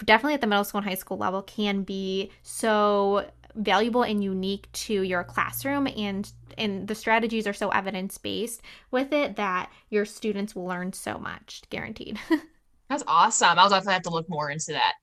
definitely 0.05 0.33
at 0.33 0.41
the 0.41 0.47
middle 0.47 0.63
school 0.63 0.79
and 0.79 0.87
high 0.87 0.95
school 0.95 1.17
level 1.17 1.41
can 1.41 1.83
be 1.83 2.31
so 2.41 3.29
valuable 3.55 4.03
and 4.03 4.23
unique 4.23 4.71
to 4.73 5.01
your 5.01 5.23
classroom 5.23 5.87
and 5.87 6.31
and 6.57 6.87
the 6.87 6.95
strategies 6.95 7.47
are 7.47 7.53
so 7.53 7.69
evidence 7.69 8.17
based 8.17 8.61
with 8.91 9.13
it 9.13 9.35
that 9.37 9.71
your 9.89 10.05
students 10.05 10.55
will 10.55 10.65
learn 10.65 10.91
so 10.93 11.17
much 11.17 11.61
guaranteed 11.69 12.19
That's 12.89 13.03
awesome. 13.07 13.57
I'll 13.57 13.69
definitely 13.69 13.93
have 13.93 14.01
to 14.03 14.09
look 14.09 14.27
more 14.27 14.49
into 14.49 14.73
that. 14.73 14.93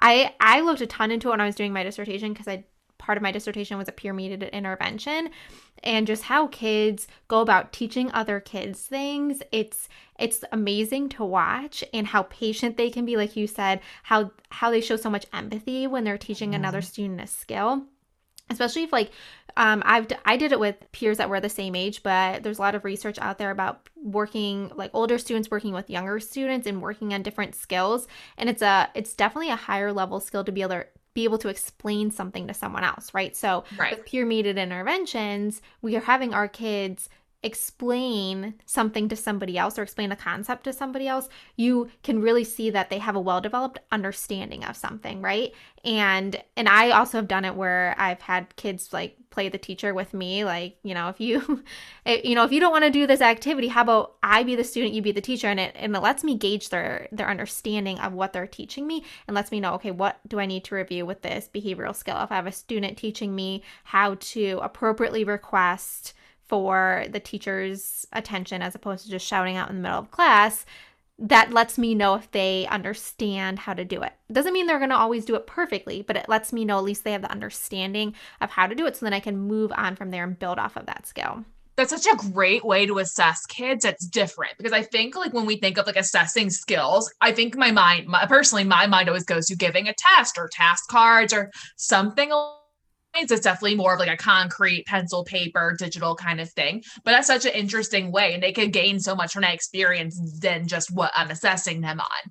i 0.00 0.34
i 0.40 0.60
looked 0.62 0.80
a 0.80 0.86
ton 0.86 1.10
into 1.10 1.28
it 1.28 1.32
when 1.32 1.40
i 1.40 1.46
was 1.46 1.54
doing 1.54 1.72
my 1.72 1.82
dissertation 1.82 2.32
because 2.32 2.48
i 2.48 2.64
part 3.00 3.18
of 3.18 3.22
my 3.22 3.32
dissertation 3.32 3.78
was 3.78 3.88
a 3.88 3.92
peer 3.92 4.12
mediated 4.12 4.50
intervention. 4.50 5.30
And 5.82 6.06
just 6.06 6.24
how 6.24 6.46
kids 6.48 7.08
go 7.26 7.40
about 7.40 7.72
teaching 7.72 8.12
other 8.12 8.38
kids 8.38 8.82
things 8.82 9.42
it's 9.50 9.88
it's 10.18 10.44
amazing 10.52 11.08
to 11.08 11.24
watch 11.24 11.82
and 11.94 12.06
how 12.06 12.24
patient 12.24 12.76
they 12.76 12.90
can 12.90 13.06
be 13.06 13.16
like 13.16 13.34
you 13.34 13.46
said 13.46 13.80
how 14.02 14.30
how 14.50 14.70
they 14.70 14.82
show 14.82 14.96
so 14.96 15.08
much 15.08 15.26
empathy 15.32 15.86
when 15.86 16.04
they're 16.04 16.18
teaching 16.18 16.54
another 16.54 16.82
student 16.82 17.20
a 17.20 17.26
skill. 17.26 17.84
Especially 18.50 18.82
if 18.82 18.92
like 18.92 19.10
um, 19.56 19.82
I've 19.84 20.08
d- 20.08 20.16
I 20.24 20.36
did 20.36 20.52
it 20.52 20.60
with 20.60 20.76
peers 20.92 21.18
that 21.18 21.30
were 21.30 21.40
the 21.40 21.48
same 21.48 21.74
age, 21.74 22.02
but 22.02 22.42
there's 22.42 22.58
a 22.58 22.62
lot 22.62 22.74
of 22.74 22.84
research 22.84 23.18
out 23.18 23.38
there 23.38 23.50
about 23.50 23.88
working 23.96 24.70
like 24.74 24.90
older 24.92 25.18
students 25.18 25.50
working 25.50 25.72
with 25.72 25.90
younger 25.90 26.20
students 26.20 26.66
and 26.66 26.82
working 26.82 27.14
on 27.14 27.22
different 27.22 27.54
skills, 27.54 28.06
and 28.36 28.48
it's 28.48 28.62
a 28.62 28.90
it's 28.94 29.14
definitely 29.14 29.50
a 29.50 29.56
higher 29.56 29.92
level 29.92 30.20
skill 30.20 30.44
to 30.44 30.52
be 30.52 30.62
able 30.62 30.70
to 30.70 30.86
be 31.20 31.24
able 31.24 31.38
to 31.38 31.48
explain 31.48 32.10
something 32.10 32.46
to 32.48 32.54
someone 32.54 32.82
else, 32.82 33.12
right? 33.12 33.36
So 33.36 33.64
Right. 33.78 33.96
with 33.96 34.06
peer 34.06 34.24
mediated 34.24 34.56
interventions, 34.56 35.60
we 35.82 35.94
are 35.96 36.00
having 36.00 36.32
our 36.32 36.48
kids 36.48 37.10
explain 37.42 38.54
something 38.66 39.08
to 39.08 39.16
somebody 39.16 39.56
else 39.56 39.78
or 39.78 39.82
explain 39.82 40.12
a 40.12 40.16
concept 40.16 40.64
to 40.64 40.72
somebody 40.72 41.08
else, 41.08 41.28
you 41.56 41.90
can 42.02 42.20
really 42.20 42.44
see 42.44 42.68
that 42.70 42.90
they 42.90 42.98
have 42.98 43.16
a 43.16 43.20
well-developed 43.20 43.78
understanding 43.90 44.62
of 44.64 44.76
something, 44.76 45.22
right? 45.22 45.52
And 45.82 46.42
and 46.56 46.68
I 46.68 46.90
also 46.90 47.16
have 47.16 47.28
done 47.28 47.46
it 47.46 47.54
where 47.54 47.94
I've 47.96 48.20
had 48.20 48.54
kids 48.56 48.92
like 48.92 49.16
play 49.30 49.48
the 49.48 49.56
teacher 49.56 49.94
with 49.94 50.12
me, 50.12 50.44
like, 50.44 50.76
you 50.82 50.92
know, 50.92 51.08
if 51.08 51.18
you 51.18 51.64
you 52.06 52.34
know, 52.34 52.44
if 52.44 52.52
you 52.52 52.60
don't 52.60 52.72
want 52.72 52.84
to 52.84 52.90
do 52.90 53.06
this 53.06 53.22
activity, 53.22 53.68
how 53.68 53.82
about 53.82 54.16
I 54.22 54.42
be 54.42 54.54
the 54.54 54.64
student, 54.64 54.92
you 54.92 55.00
be 55.00 55.12
the 55.12 55.22
teacher 55.22 55.46
and 55.46 55.58
it 55.58 55.74
and 55.76 55.96
it 55.96 56.00
lets 56.00 56.22
me 56.22 56.36
gauge 56.36 56.68
their 56.68 57.08
their 57.10 57.30
understanding 57.30 57.98
of 58.00 58.12
what 58.12 58.34
they're 58.34 58.46
teaching 58.46 58.86
me 58.86 59.04
and 59.26 59.34
lets 59.34 59.50
me 59.50 59.60
know, 59.60 59.72
okay, 59.74 59.92
what 59.92 60.20
do 60.28 60.38
I 60.38 60.44
need 60.44 60.64
to 60.64 60.74
review 60.74 61.06
with 61.06 61.22
this 61.22 61.48
behavioral 61.52 61.96
skill? 61.96 62.20
If 62.22 62.30
I 62.30 62.36
have 62.36 62.46
a 62.46 62.52
student 62.52 62.98
teaching 62.98 63.34
me 63.34 63.62
how 63.84 64.16
to 64.20 64.60
appropriately 64.62 65.24
request 65.24 66.12
for 66.50 67.04
the 67.08 67.20
teacher's 67.20 68.08
attention 68.12 68.60
as 68.60 68.74
opposed 68.74 69.04
to 69.04 69.10
just 69.10 69.24
shouting 69.24 69.56
out 69.56 69.70
in 69.70 69.76
the 69.76 69.82
middle 69.82 70.00
of 70.00 70.10
class, 70.10 70.66
that 71.16 71.52
lets 71.52 71.78
me 71.78 71.94
know 71.94 72.16
if 72.16 72.28
they 72.32 72.66
understand 72.66 73.60
how 73.60 73.72
to 73.72 73.84
do 73.84 74.02
it. 74.02 74.12
Doesn't 74.32 74.52
mean 74.52 74.66
they're 74.66 74.78
going 74.78 74.90
to 74.90 74.96
always 74.96 75.24
do 75.24 75.36
it 75.36 75.46
perfectly, 75.46 76.02
but 76.02 76.16
it 76.16 76.28
lets 76.28 76.52
me 76.52 76.64
know 76.64 76.78
at 76.78 76.84
least 76.84 77.04
they 77.04 77.12
have 77.12 77.22
the 77.22 77.30
understanding 77.30 78.14
of 78.40 78.50
how 78.50 78.66
to 78.66 78.74
do 78.74 78.84
it 78.86 78.96
so 78.96 79.06
then 79.06 79.12
I 79.12 79.20
can 79.20 79.36
move 79.38 79.70
on 79.76 79.94
from 79.94 80.10
there 80.10 80.24
and 80.24 80.36
build 80.36 80.58
off 80.58 80.76
of 80.76 80.86
that 80.86 81.06
skill. 81.06 81.44
that's 81.76 81.90
such 81.90 82.12
a 82.12 82.16
great 82.32 82.64
way 82.64 82.84
to 82.84 82.98
assess 82.98 83.46
kids 83.46 83.84
that's 83.84 84.06
different 84.06 84.52
because 84.58 84.72
i 84.72 84.82
think 84.82 85.16
like 85.16 85.32
when 85.32 85.46
we 85.46 85.56
think 85.56 85.78
of 85.78 85.86
like 85.86 85.96
assessing 85.96 86.50
skills 86.50 87.10
i 87.22 87.32
think 87.32 87.56
my 87.56 87.70
mind 87.70 88.06
my, 88.06 88.26
personally 88.26 88.64
my 88.64 88.86
mind 88.86 89.08
always 89.08 89.24
goes 89.24 89.46
to 89.46 89.56
giving 89.56 89.88
a 89.88 89.94
test 89.96 90.36
or 90.36 90.48
task 90.48 90.88
cards 90.88 91.32
or 91.32 91.50
something. 91.76 92.32
It's 93.14 93.40
definitely 93.40 93.74
more 93.74 93.94
of 93.94 94.00
like 94.00 94.08
a 94.08 94.16
concrete 94.16 94.86
pencil 94.86 95.24
paper 95.24 95.74
digital 95.78 96.14
kind 96.14 96.40
of 96.40 96.50
thing 96.50 96.82
but 97.04 97.10
that's 97.12 97.26
such 97.26 97.44
an 97.44 97.52
interesting 97.52 98.12
way 98.12 98.34
and 98.34 98.42
they 98.42 98.52
can 98.52 98.70
gain 98.70 98.98
so 99.00 99.14
much 99.14 99.32
from 99.32 99.42
that 99.42 99.54
experience 99.54 100.18
than 100.40 100.66
just 100.66 100.92
what 100.94 101.10
i'm 101.14 101.30
assessing 101.30 101.80
them 101.80 102.00
on 102.00 102.30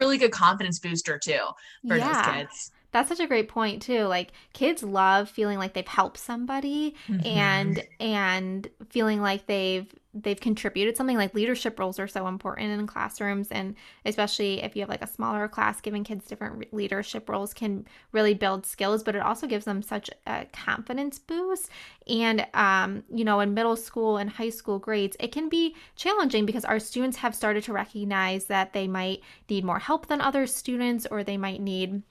really 0.00 0.18
good 0.18 0.32
confidence 0.32 0.78
booster 0.78 1.18
too 1.18 1.40
for 1.88 1.98
those 1.98 2.16
kids 2.26 2.70
That's 2.92 3.08
such 3.08 3.20
a 3.20 3.26
great 3.26 3.48
point 3.48 3.82
too. 3.82 4.04
Like 4.04 4.32
kids 4.54 4.82
love 4.82 5.28
feeling 5.28 5.58
like 5.58 5.74
they've 5.74 5.86
helped 5.86 6.16
somebody 6.18 6.94
Mhm. 7.08 7.26
and 7.26 7.84
and 8.00 8.68
feeling 8.88 9.20
like 9.20 9.46
they've 9.46 9.92
they've 10.22 10.40
contributed 10.40 10.96
something 10.96 11.16
like 11.16 11.34
leadership 11.34 11.78
roles 11.78 11.98
are 11.98 12.08
so 12.08 12.26
important 12.26 12.70
in 12.70 12.86
classrooms 12.86 13.48
and 13.50 13.74
especially 14.04 14.62
if 14.62 14.74
you 14.74 14.82
have 14.82 14.88
like 14.88 15.02
a 15.02 15.06
smaller 15.06 15.48
class 15.48 15.80
giving 15.80 16.04
kids 16.04 16.26
different 16.26 16.72
leadership 16.72 17.28
roles 17.28 17.52
can 17.52 17.86
really 18.12 18.34
build 18.34 18.64
skills 18.64 19.02
but 19.02 19.14
it 19.14 19.22
also 19.22 19.46
gives 19.46 19.64
them 19.64 19.82
such 19.82 20.10
a 20.26 20.46
confidence 20.52 21.18
boost. 21.18 21.70
And 22.08 22.46
um, 22.54 23.04
you 23.12 23.24
know 23.24 23.40
in 23.40 23.54
middle 23.54 23.76
school 23.76 24.16
and 24.16 24.30
high 24.30 24.50
school 24.50 24.78
grades 24.78 25.16
it 25.20 25.32
can 25.32 25.48
be 25.48 25.74
challenging 25.96 26.46
because 26.46 26.64
our 26.64 26.78
students 26.78 27.18
have 27.18 27.34
started 27.34 27.64
to 27.64 27.72
recognize 27.72 28.46
that 28.46 28.72
they 28.72 28.86
might 28.86 29.20
need 29.48 29.64
more 29.64 29.78
help 29.78 30.06
than 30.06 30.20
other 30.20 30.46
students 30.46 31.06
or 31.10 31.22
they 31.22 31.36
might 31.36 31.60
need 31.60 32.02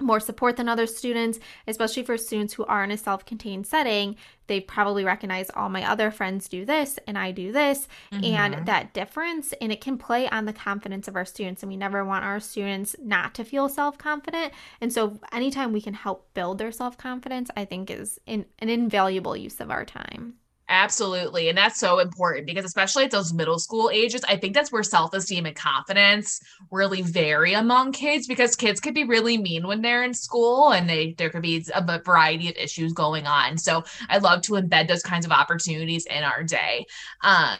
more 0.00 0.20
support 0.20 0.56
than 0.56 0.68
other 0.68 0.86
students, 0.86 1.38
especially 1.66 2.02
for 2.02 2.18
students 2.18 2.54
who 2.54 2.64
are 2.64 2.82
in 2.84 2.90
a 2.90 2.96
self 2.96 3.24
contained 3.24 3.66
setting. 3.66 4.16
They 4.46 4.60
probably 4.60 5.04
recognize 5.04 5.50
all 5.54 5.70
my 5.70 5.88
other 5.88 6.10
friends 6.10 6.48
do 6.48 6.66
this 6.66 6.98
and 7.06 7.16
I 7.16 7.30
do 7.30 7.50
this, 7.50 7.88
mm-hmm. 8.12 8.24
and 8.24 8.66
that 8.66 8.92
difference. 8.92 9.54
And 9.60 9.72
it 9.72 9.80
can 9.80 9.96
play 9.96 10.28
on 10.28 10.44
the 10.44 10.52
confidence 10.52 11.08
of 11.08 11.16
our 11.16 11.24
students. 11.24 11.62
And 11.62 11.70
we 11.70 11.76
never 11.76 12.04
want 12.04 12.24
our 12.24 12.40
students 12.40 12.94
not 13.02 13.34
to 13.34 13.44
feel 13.44 13.68
self 13.68 13.96
confident. 13.96 14.52
And 14.80 14.92
so, 14.92 15.18
anytime 15.32 15.72
we 15.72 15.80
can 15.80 15.94
help 15.94 16.32
build 16.34 16.58
their 16.58 16.72
self 16.72 16.98
confidence, 16.98 17.50
I 17.56 17.64
think 17.64 17.90
is 17.90 18.20
in, 18.26 18.46
an 18.58 18.68
invaluable 18.68 19.36
use 19.36 19.60
of 19.60 19.70
our 19.70 19.84
time. 19.84 20.34
Absolutely. 20.68 21.50
And 21.50 21.58
that's 21.58 21.78
so 21.78 21.98
important 21.98 22.46
because, 22.46 22.64
especially 22.64 23.04
at 23.04 23.10
those 23.10 23.34
middle 23.34 23.58
school 23.58 23.90
ages, 23.92 24.24
I 24.26 24.36
think 24.36 24.54
that's 24.54 24.72
where 24.72 24.82
self 24.82 25.12
esteem 25.12 25.44
and 25.44 25.54
confidence 25.54 26.40
really 26.70 27.02
vary 27.02 27.52
among 27.52 27.92
kids 27.92 28.26
because 28.26 28.56
kids 28.56 28.80
could 28.80 28.94
be 28.94 29.04
really 29.04 29.36
mean 29.36 29.66
when 29.66 29.82
they're 29.82 30.04
in 30.04 30.14
school 30.14 30.72
and 30.72 30.88
they 30.88 31.14
there 31.18 31.28
could 31.28 31.42
be 31.42 31.66
a 31.74 32.00
variety 32.02 32.48
of 32.48 32.56
issues 32.56 32.94
going 32.94 33.26
on. 33.26 33.58
So 33.58 33.84
I 34.08 34.18
love 34.18 34.40
to 34.42 34.52
embed 34.52 34.88
those 34.88 35.02
kinds 35.02 35.26
of 35.26 35.32
opportunities 35.32 36.06
in 36.06 36.24
our 36.24 36.42
day. 36.42 36.86
Um, 37.22 37.58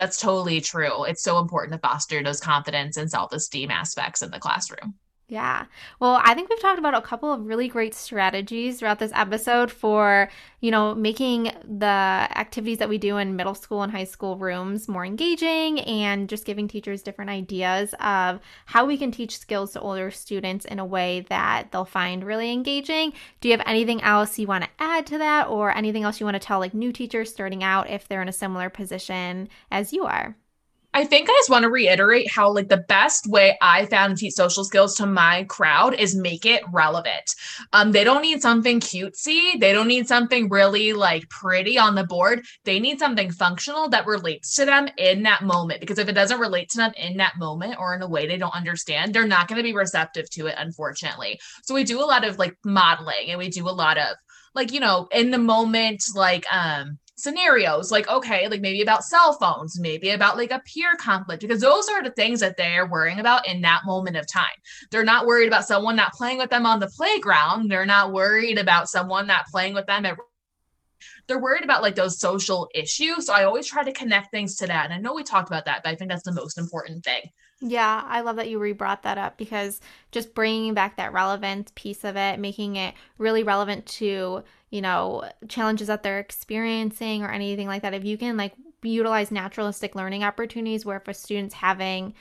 that's 0.00 0.20
totally 0.20 0.60
true. 0.60 1.04
It's 1.04 1.22
so 1.22 1.38
important 1.38 1.72
to 1.74 1.78
foster 1.78 2.20
those 2.22 2.40
confidence 2.40 2.96
and 2.96 3.08
self 3.08 3.32
esteem 3.32 3.70
aspects 3.70 4.22
in 4.22 4.32
the 4.32 4.40
classroom. 4.40 4.94
Yeah. 5.26 5.64
Well, 6.00 6.20
I 6.22 6.34
think 6.34 6.50
we've 6.50 6.60
talked 6.60 6.78
about 6.78 6.94
a 6.94 7.00
couple 7.00 7.32
of 7.32 7.46
really 7.46 7.66
great 7.66 7.94
strategies 7.94 8.78
throughout 8.78 8.98
this 8.98 9.10
episode 9.14 9.70
for, 9.70 10.28
you 10.60 10.70
know, 10.70 10.94
making 10.94 11.44
the 11.64 11.86
activities 11.86 12.76
that 12.76 12.90
we 12.90 12.98
do 12.98 13.16
in 13.16 13.34
middle 13.34 13.54
school 13.54 13.82
and 13.82 13.90
high 13.90 14.04
school 14.04 14.36
rooms 14.36 14.86
more 14.86 15.04
engaging 15.04 15.80
and 15.80 16.28
just 16.28 16.44
giving 16.44 16.68
teachers 16.68 17.02
different 17.02 17.30
ideas 17.30 17.94
of 18.00 18.38
how 18.66 18.84
we 18.84 18.98
can 18.98 19.10
teach 19.10 19.38
skills 19.38 19.72
to 19.72 19.80
older 19.80 20.10
students 20.10 20.66
in 20.66 20.78
a 20.78 20.84
way 20.84 21.24
that 21.30 21.68
they'll 21.72 21.86
find 21.86 22.22
really 22.22 22.52
engaging. 22.52 23.14
Do 23.40 23.48
you 23.48 23.56
have 23.56 23.66
anything 23.66 24.02
else 24.02 24.38
you 24.38 24.46
want 24.46 24.64
to 24.64 24.70
add 24.78 25.06
to 25.06 25.16
that 25.18 25.48
or 25.48 25.74
anything 25.74 26.02
else 26.02 26.20
you 26.20 26.26
want 26.26 26.34
to 26.34 26.46
tell 26.46 26.58
like 26.58 26.74
new 26.74 26.92
teachers 26.92 27.30
starting 27.32 27.64
out 27.64 27.88
if 27.88 28.06
they're 28.06 28.22
in 28.22 28.28
a 28.28 28.32
similar 28.32 28.68
position 28.68 29.48
as 29.70 29.94
you 29.94 30.04
are? 30.04 30.36
I 30.94 31.04
think 31.04 31.28
I 31.28 31.32
just 31.32 31.50
want 31.50 31.64
to 31.64 31.70
reiterate 31.70 32.30
how 32.30 32.52
like 32.52 32.68
the 32.68 32.84
best 32.88 33.26
way 33.26 33.58
I 33.60 33.86
found 33.86 34.16
to 34.16 34.20
teach 34.20 34.34
social 34.34 34.62
skills 34.62 34.94
to 34.96 35.06
my 35.06 35.42
crowd 35.44 35.94
is 35.94 36.14
make 36.14 36.46
it 36.46 36.62
relevant. 36.72 37.34
Um, 37.72 37.90
they 37.90 38.04
don't 38.04 38.22
need 38.22 38.40
something 38.40 38.78
cutesy. 38.78 39.58
They 39.58 39.72
don't 39.72 39.88
need 39.88 40.06
something 40.06 40.48
really 40.48 40.92
like 40.92 41.28
pretty 41.30 41.76
on 41.76 41.96
the 41.96 42.04
board. 42.04 42.44
They 42.64 42.78
need 42.78 43.00
something 43.00 43.32
functional 43.32 43.88
that 43.88 44.06
relates 44.06 44.54
to 44.54 44.64
them 44.64 44.88
in 44.96 45.24
that 45.24 45.42
moment. 45.42 45.80
Because 45.80 45.98
if 45.98 46.08
it 46.08 46.12
doesn't 46.12 46.38
relate 46.38 46.68
to 46.70 46.76
them 46.76 46.92
in 46.96 47.16
that 47.16 47.38
moment 47.38 47.74
or 47.80 47.92
in 47.96 48.02
a 48.02 48.08
way 48.08 48.28
they 48.28 48.38
don't 48.38 48.54
understand, 48.54 49.12
they're 49.12 49.26
not 49.26 49.48
going 49.48 49.58
to 49.58 49.64
be 49.64 49.74
receptive 49.74 50.30
to 50.30 50.46
it, 50.46 50.54
unfortunately. 50.56 51.40
So 51.64 51.74
we 51.74 51.82
do 51.82 52.00
a 52.00 52.06
lot 52.06 52.24
of 52.24 52.38
like 52.38 52.56
modeling 52.64 53.30
and 53.30 53.38
we 53.38 53.48
do 53.48 53.68
a 53.68 53.70
lot 53.70 53.98
of 53.98 54.14
like, 54.54 54.72
you 54.72 54.78
know, 54.78 55.08
in 55.10 55.32
the 55.32 55.38
moment, 55.38 56.04
like 56.14 56.46
um 56.54 56.98
scenarios 57.16 57.92
like 57.92 58.08
okay 58.08 58.48
like 58.48 58.60
maybe 58.60 58.82
about 58.82 59.04
cell 59.04 59.34
phones 59.34 59.78
maybe 59.78 60.10
about 60.10 60.36
like 60.36 60.50
a 60.50 60.60
peer 60.64 60.96
conflict 60.96 61.40
because 61.40 61.60
those 61.60 61.88
are 61.88 62.02
the 62.02 62.10
things 62.10 62.40
that 62.40 62.56
they're 62.56 62.86
worrying 62.86 63.20
about 63.20 63.46
in 63.46 63.60
that 63.60 63.82
moment 63.84 64.16
of 64.16 64.26
time. 64.26 64.46
They're 64.90 65.04
not 65.04 65.26
worried 65.26 65.46
about 65.46 65.64
someone 65.64 65.94
not 65.94 66.12
playing 66.12 66.38
with 66.38 66.50
them 66.50 66.66
on 66.66 66.80
the 66.80 66.88
playground. 66.88 67.70
They're 67.70 67.86
not 67.86 68.12
worried 68.12 68.58
about 68.58 68.88
someone 68.88 69.26
not 69.28 69.46
playing 69.46 69.74
with 69.74 69.86
them 69.86 70.04
at 70.06 70.18
they're 71.26 71.40
worried 71.40 71.64
about 71.64 71.82
like 71.82 71.94
those 71.94 72.18
social 72.18 72.68
issues. 72.74 73.26
So 73.26 73.32
i 73.32 73.44
always 73.44 73.66
try 73.66 73.84
to 73.84 73.92
connect 73.92 74.30
things 74.30 74.56
to 74.56 74.66
that. 74.66 74.86
And 74.86 74.94
i 74.94 74.98
know 74.98 75.14
we 75.14 75.22
talked 75.22 75.48
about 75.48 75.66
that 75.66 75.82
but 75.84 75.90
i 75.90 75.94
think 75.94 76.10
that's 76.10 76.24
the 76.24 76.32
most 76.32 76.58
important 76.58 77.04
thing. 77.04 77.22
Yeah, 77.60 78.02
I 78.06 78.20
love 78.20 78.36
that 78.36 78.50
you 78.50 78.58
re 78.58 78.72
brought 78.72 79.04
that 79.04 79.16
up 79.16 79.38
because 79.38 79.80
just 80.10 80.34
bringing 80.34 80.74
back 80.74 80.96
that 80.96 81.12
relevant 81.12 81.74
piece 81.74 82.04
of 82.04 82.16
it, 82.16 82.38
making 82.38 82.76
it 82.76 82.94
really 83.16 83.42
relevant 83.42 83.86
to, 83.86 84.42
you 84.74 84.82
know, 84.82 85.22
challenges 85.48 85.86
that 85.86 86.02
they're 86.02 86.18
experiencing 86.18 87.22
or 87.22 87.30
anything 87.30 87.68
like 87.68 87.82
that. 87.82 87.94
If 87.94 88.04
you 88.04 88.18
can 88.18 88.36
like 88.36 88.54
utilize 88.82 89.30
naturalistic 89.30 89.94
learning 89.94 90.24
opportunities 90.24 90.84
where 90.84 90.96
if 90.96 91.06
a 91.06 91.14
student's 91.14 91.54
having, 91.54 92.12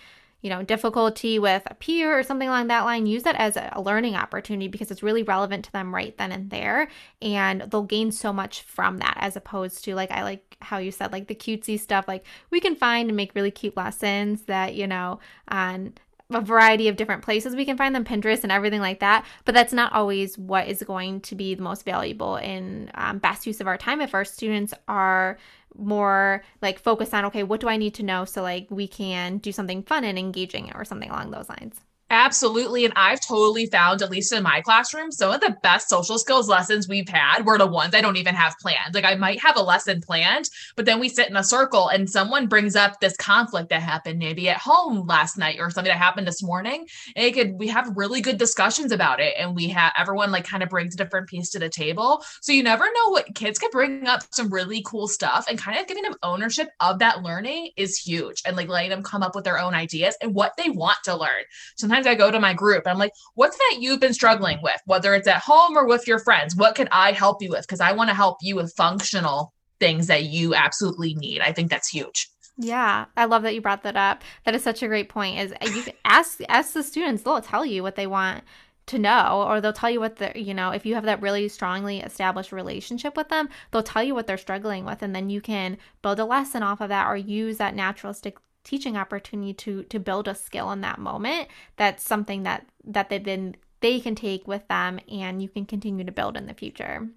you 0.42 0.52
know, 0.52 0.62
difficulty 0.62 1.40
with 1.40 1.64
a 1.66 1.74
peer 1.74 2.16
or 2.16 2.22
something 2.22 2.48
along 2.48 2.68
that 2.68 2.86
line, 2.86 3.08
use 3.08 3.24
that 3.24 3.38
as 3.38 3.58
a 3.58 3.82
learning 3.82 4.14
opportunity 4.14 4.68
because 4.68 4.92
it's 4.92 5.02
really 5.02 5.24
relevant 5.24 5.66
to 5.66 5.72
them 5.72 5.96
right 5.96 6.16
then 6.20 6.32
and 6.32 6.52
there. 6.52 6.90
And 7.24 7.62
they'll 7.62 7.82
gain 7.82 8.12
so 8.12 8.32
much 8.32 8.62
from 8.62 9.00
that 9.00 9.18
as 9.20 9.36
opposed 9.36 9.84
to, 9.86 9.96
like, 9.96 10.12
I 10.12 10.22
like 10.22 10.56
how 10.62 10.78
you 10.78 10.92
said, 10.92 11.12
like 11.12 11.28
the 11.28 11.34
cutesy 11.34 11.80
stuff. 11.80 12.08
Like, 12.08 12.24
we 12.52 12.60
can 12.60 12.76
find 12.76 13.10
and 13.10 13.18
make 13.18 13.34
really 13.34 13.50
cute 13.50 13.76
lessons 13.76 14.44
that, 14.44 14.76
you 14.76 14.86
know, 14.86 15.20
on 15.48 15.94
a 16.32 16.42
variety 16.42 16.88
of 16.88 16.96
different 16.96 17.22
places 17.22 17.56
we 17.56 17.66
can 17.66 17.78
find 17.78 17.94
them 17.94 18.06
pinterest 18.06 18.44
and 18.44 18.52
everything 18.52 18.80
like 18.80 19.00
that 19.00 19.26
but 19.46 19.54
that's 19.54 19.74
not 19.74 19.92
always 19.94 20.38
what 20.38 20.68
is 20.68 20.82
going 20.84 21.20
to 21.22 21.36
be 21.36 21.54
the 21.54 21.62
most 21.62 21.84
valuable 21.84 22.36
and 22.38 22.90
um, 22.96 23.20
best 23.20 23.46
use 23.46 23.60
of 23.60 23.68
our 23.68 23.78
time 23.78 24.02
if 24.02 24.14
our 24.14 24.26
students 24.26 24.74
are 24.88 25.38
more 25.76 26.44
like 26.62 26.80
focused 26.80 27.14
on 27.14 27.26
okay 27.26 27.44
what 27.44 27.60
do 27.60 27.68
i 27.68 27.78
need 27.78 27.94
to 27.94 28.04
know 28.04 28.26
so 28.26 28.42
like 28.42 28.68
we 28.70 28.88
can 28.88 29.38
do 29.38 29.52
something 29.52 29.84
fun 29.84 30.04
and 30.04 30.18
engaging 30.18 30.72
or 30.76 30.86
something 30.86 31.10
along 31.10 31.32
those 31.32 31.50
lines 31.50 31.82
Absolutely. 32.14 32.86
And 32.86 32.94
I've 32.96 33.20
totally 33.22 33.66
found, 33.66 34.04
at 34.04 34.12
least 34.12 34.32
in 34.32 34.44
my 34.44 34.62
classroom, 34.62 35.12
some 35.12 35.32
of 35.32 35.42
the 35.42 35.58
best 35.64 35.90
social 35.90 36.20
skills 36.20 36.48
lessons 36.48 36.88
we've 36.88 37.10
had 37.10 37.44
were 37.44 37.58
the 37.58 37.66
ones 37.66 37.96
I 37.96 38.02
don't 38.02 38.18
even 38.18 38.36
have 38.36 38.54
planned. 38.62 38.94
Like 38.94 39.04
I 39.04 39.16
might 39.16 39.42
have 39.42 39.58
a 39.58 39.64
lesson 39.64 40.00
planned, 40.00 40.48
but 40.76 40.86
then 40.86 41.00
we 41.00 41.10
sit 41.10 41.28
in 41.28 41.36
a 41.36 41.44
circle 41.44 41.88
and 41.88 42.08
someone 42.08 42.46
brings 42.46 42.76
up 42.76 43.00
this 43.00 43.18
conflict 43.18 43.70
that 43.70 43.82
happened 43.82 44.20
maybe 44.20 44.48
at 44.48 44.60
home 44.60 45.08
last 45.08 45.40
night 45.40 45.58
or 45.60 45.72
something 45.72 45.90
that 45.90 45.98
happened 45.98 46.28
this 46.28 46.44
morning. 46.44 46.86
And 47.16 47.26
it 47.26 47.34
could 47.34 47.54
we 47.54 47.68
have 47.70 47.98
really 47.98 48.22
good 48.22 48.38
discussions 48.38 48.92
about 48.92 49.20
it. 49.20 49.34
And 49.40 49.56
we 49.56 49.70
have 49.70 49.92
everyone 49.98 50.32
like 50.32 50.46
kind 50.46 50.62
of 50.62 50.70
brings 50.70 50.94
a 50.94 50.98
different 50.98 51.28
piece 51.28 51.50
to 51.50 51.60
the 51.60 51.68
table. 51.68 52.24
So 52.42 52.52
you 52.52 52.62
never 52.62 52.86
know 52.86 53.10
what 53.10 53.34
kids 53.34 53.58
could 53.58 53.72
bring 53.72 54.06
up 54.06 54.22
some 54.30 54.54
really 54.54 54.84
cool 54.86 55.08
stuff 55.08 55.46
and 55.50 55.58
kind 55.58 55.80
of 55.80 55.88
giving 55.88 56.04
them 56.04 56.14
ownership 56.22 56.70
of 56.80 57.00
that 57.00 57.24
learning 57.24 57.72
is 57.76 57.98
huge. 57.98 58.44
And 58.46 58.56
like 58.56 58.70
letting 58.70 58.92
them 58.92 59.02
come 59.02 59.24
up 59.24 59.34
with 59.34 59.46
their 59.46 59.58
own 59.58 59.74
ideas 59.74 60.16
and 60.22 60.36
what 60.36 60.52
they 60.58 60.70
want 60.70 60.98
to 61.06 61.18
learn. 61.18 61.42
Sometimes 61.76 62.03
sometimes 62.04 62.22
I 62.22 62.26
go 62.26 62.32
to 62.32 62.40
my 62.40 62.54
group 62.54 62.84
I'm 62.86 62.98
like, 62.98 63.14
what's 63.36 63.58
that 63.58 63.78
you've 63.80 64.00
been 64.00 64.14
struggling 64.14 64.60
with, 64.62 64.80
whether 64.86 65.14
it's 65.14 65.28
at 65.28 65.42
home 65.42 65.78
or 65.78 65.86
with 65.88 66.08
your 66.08 66.20
friends? 66.20 66.56
What 66.56 66.76
can 66.76 66.88
I 66.92 67.12
help 67.12 67.42
you 67.42 67.50
with? 67.50 67.62
Because 67.62 67.82
I 67.82 67.92
want 67.94 68.10
to 68.10 68.16
help 68.16 68.38
you 68.42 68.56
with 68.56 68.74
functional 68.76 69.54
things 69.80 70.08
that 70.08 70.26
you 70.26 70.54
absolutely 70.56 71.16
need. 71.16 71.42
I 71.42 71.52
think 71.52 71.70
that's 71.70 71.90
huge. 71.90 72.30
Yeah, 72.58 73.06
I 73.18 73.26
love 73.26 73.42
that 73.44 73.56
you 73.56 73.62
brought 73.62 73.84
that 73.84 73.96
up. 73.96 74.24
That 74.46 74.54
is 74.54 74.64
such 74.64 74.84
a 74.84 74.88
great 74.88 75.10
point. 75.10 75.40
Is 75.40 75.54
uh, 75.54 75.70
you 75.74 75.86
ask 76.06 76.40
ask 76.50 76.74
the 76.74 76.84
students; 76.84 77.24
they'll 77.24 77.42
tell 77.42 77.66
you 77.66 77.82
what 77.82 77.96
they 77.96 78.06
want 78.06 78.44
to 78.86 79.00
know, 79.00 79.44
or 79.48 79.60
they'll 79.60 79.74
tell 79.74 79.90
you 79.90 80.00
what 80.00 80.18
the 80.18 80.32
you 80.36 80.54
know 80.54 80.70
if 80.70 80.86
you 80.86 80.94
have 80.94 81.06
that 81.06 81.20
really 81.20 81.50
strongly 81.50 82.02
established 82.02 82.52
relationship 82.52 83.18
with 83.18 83.30
them, 83.30 83.50
they'll 83.72 83.82
tell 83.82 84.04
you 84.04 84.14
what 84.14 84.28
they're 84.28 84.38
struggling 84.38 84.86
with, 84.86 85.02
and 85.02 85.16
then 85.16 85.32
you 85.32 85.42
can 85.42 85.80
build 86.04 86.20
a 86.20 86.26
lesson 86.26 86.62
off 86.62 86.80
of 86.80 86.90
that, 86.90 87.08
or 87.08 87.18
use 87.18 87.58
that 87.58 87.74
naturalistic 87.74 88.38
teaching 88.64 88.98
opportunity 88.98 89.54
to 89.54 89.84
to 89.84 90.00
build 90.00 90.28
a 90.28 90.36
skill 90.36 90.72
in 90.72 90.82
that 90.82 91.00
moment 91.00 91.48
that's 91.78 92.04
something 92.04 92.44
that 92.44 92.66
that 92.84 93.10
they 93.10 93.20
then 93.20 93.56
they 93.82 94.00
can 94.00 94.16
take 94.16 94.48
with 94.48 94.68
them 94.68 95.00
and 95.12 95.42
you 95.42 95.50
can 95.50 95.66
continue 95.66 96.04
to 96.06 96.12
build 96.12 96.38
in 96.38 96.46
the 96.46 96.54
future 96.54 97.08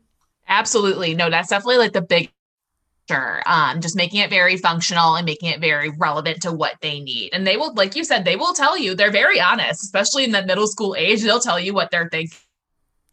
absolutely 0.48 1.14
no 1.14 1.30
that's 1.30 1.48
definitely 1.48 1.78
like 1.78 1.92
the 1.92 2.02
big 2.02 2.30
Sure. 3.08 3.40
Um, 3.46 3.80
just 3.80 3.94
making 3.94 4.20
it 4.20 4.30
very 4.30 4.56
functional 4.56 5.14
and 5.14 5.24
making 5.24 5.50
it 5.50 5.60
very 5.60 5.90
relevant 5.90 6.42
to 6.42 6.52
what 6.52 6.74
they 6.80 6.98
need. 6.98 7.30
And 7.32 7.46
they 7.46 7.56
will, 7.56 7.72
like 7.74 7.94
you 7.94 8.02
said, 8.02 8.24
they 8.24 8.34
will 8.34 8.52
tell 8.52 8.76
you, 8.76 8.96
they're 8.96 9.12
very 9.12 9.40
honest, 9.40 9.82
especially 9.84 10.24
in 10.24 10.32
the 10.32 10.44
middle 10.44 10.66
school 10.66 10.96
age, 10.98 11.22
they'll 11.22 11.38
tell 11.38 11.60
you 11.60 11.72
what 11.72 11.92
they're 11.92 12.08
thinking 12.10 12.36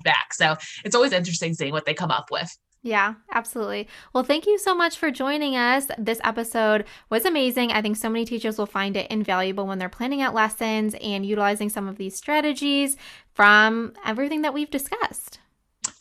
back. 0.03 0.33
So 0.33 0.55
it's 0.83 0.95
always 0.95 1.11
interesting 1.11 1.53
seeing 1.53 1.73
what 1.73 1.85
they 1.85 1.93
come 1.93 2.11
up 2.11 2.29
with. 2.31 2.49
Yeah, 2.85 3.13
absolutely. 3.31 3.87
Well, 4.11 4.25
thank 4.25 4.45
you 4.45 4.57
so 4.57 4.75
much 4.75 4.97
for 4.97 5.09
joining 5.09 5.55
us. 5.55 5.87
This 5.97 6.19
episode 6.21 6.83
was 7.09 7.23
amazing. 7.23 7.71
I 7.71 7.81
think 7.81 7.95
so 7.95 8.09
many 8.09 8.25
teachers 8.25 8.57
will 8.57 8.65
find 8.65 8.97
it 8.97 9.09
invaluable 9.09 9.65
when 9.65 9.79
they're 9.79 9.87
planning 9.87 10.21
out 10.21 10.33
lessons 10.33 10.93
and 11.01 11.25
utilizing 11.25 11.69
some 11.69 11.87
of 11.87 11.97
these 11.97 12.17
strategies 12.17 12.97
from 13.33 13.93
everything 14.05 14.41
that 14.41 14.53
we've 14.53 14.69
discussed. 14.69 15.39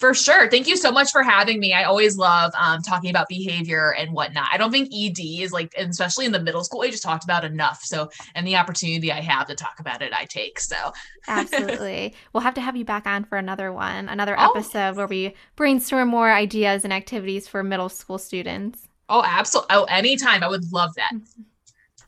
For 0.02 0.14
sure. 0.14 0.50
Thank 0.50 0.66
you 0.66 0.76
so 0.76 0.90
much 0.90 1.12
for 1.12 1.22
having 1.22 1.60
me. 1.60 1.72
I 1.72 1.84
always 1.84 2.16
love 2.16 2.50
um, 2.58 2.82
talking 2.82 3.08
about 3.08 3.28
behavior 3.28 3.94
and 3.94 4.12
whatnot. 4.12 4.48
I 4.50 4.56
don't 4.56 4.72
think 4.72 4.92
ED 4.92 5.20
is 5.20 5.52
like, 5.52 5.72
especially 5.78 6.26
in 6.26 6.32
the 6.32 6.40
middle 6.40 6.64
school 6.64 6.82
age, 6.82 6.94
is 6.94 7.00
talked 7.00 7.22
about 7.22 7.44
enough. 7.44 7.84
So, 7.84 8.10
and 8.34 8.44
the 8.44 8.56
opportunity 8.56 9.12
I 9.12 9.20
have 9.20 9.46
to 9.46 9.54
talk 9.54 9.78
about 9.78 10.02
it, 10.02 10.12
I 10.12 10.24
take. 10.24 10.58
So, 10.58 10.74
absolutely. 11.28 12.16
We'll 12.32 12.40
have 12.40 12.54
to 12.54 12.60
have 12.60 12.74
you 12.74 12.84
back 12.84 13.06
on 13.06 13.22
for 13.22 13.38
another 13.38 13.72
one, 13.72 14.08
another 14.08 14.34
oh. 14.36 14.50
episode 14.50 14.96
where 14.96 15.06
we 15.06 15.36
brainstorm 15.54 16.08
more 16.08 16.32
ideas 16.32 16.82
and 16.82 16.92
activities 16.92 17.46
for 17.46 17.62
middle 17.62 17.88
school 17.88 18.18
students. 18.18 18.88
Oh, 19.08 19.22
absolutely. 19.24 19.68
Oh, 19.70 19.84
anytime. 19.84 20.42
I 20.42 20.48
would 20.48 20.72
love 20.72 20.96
that. 20.96 21.12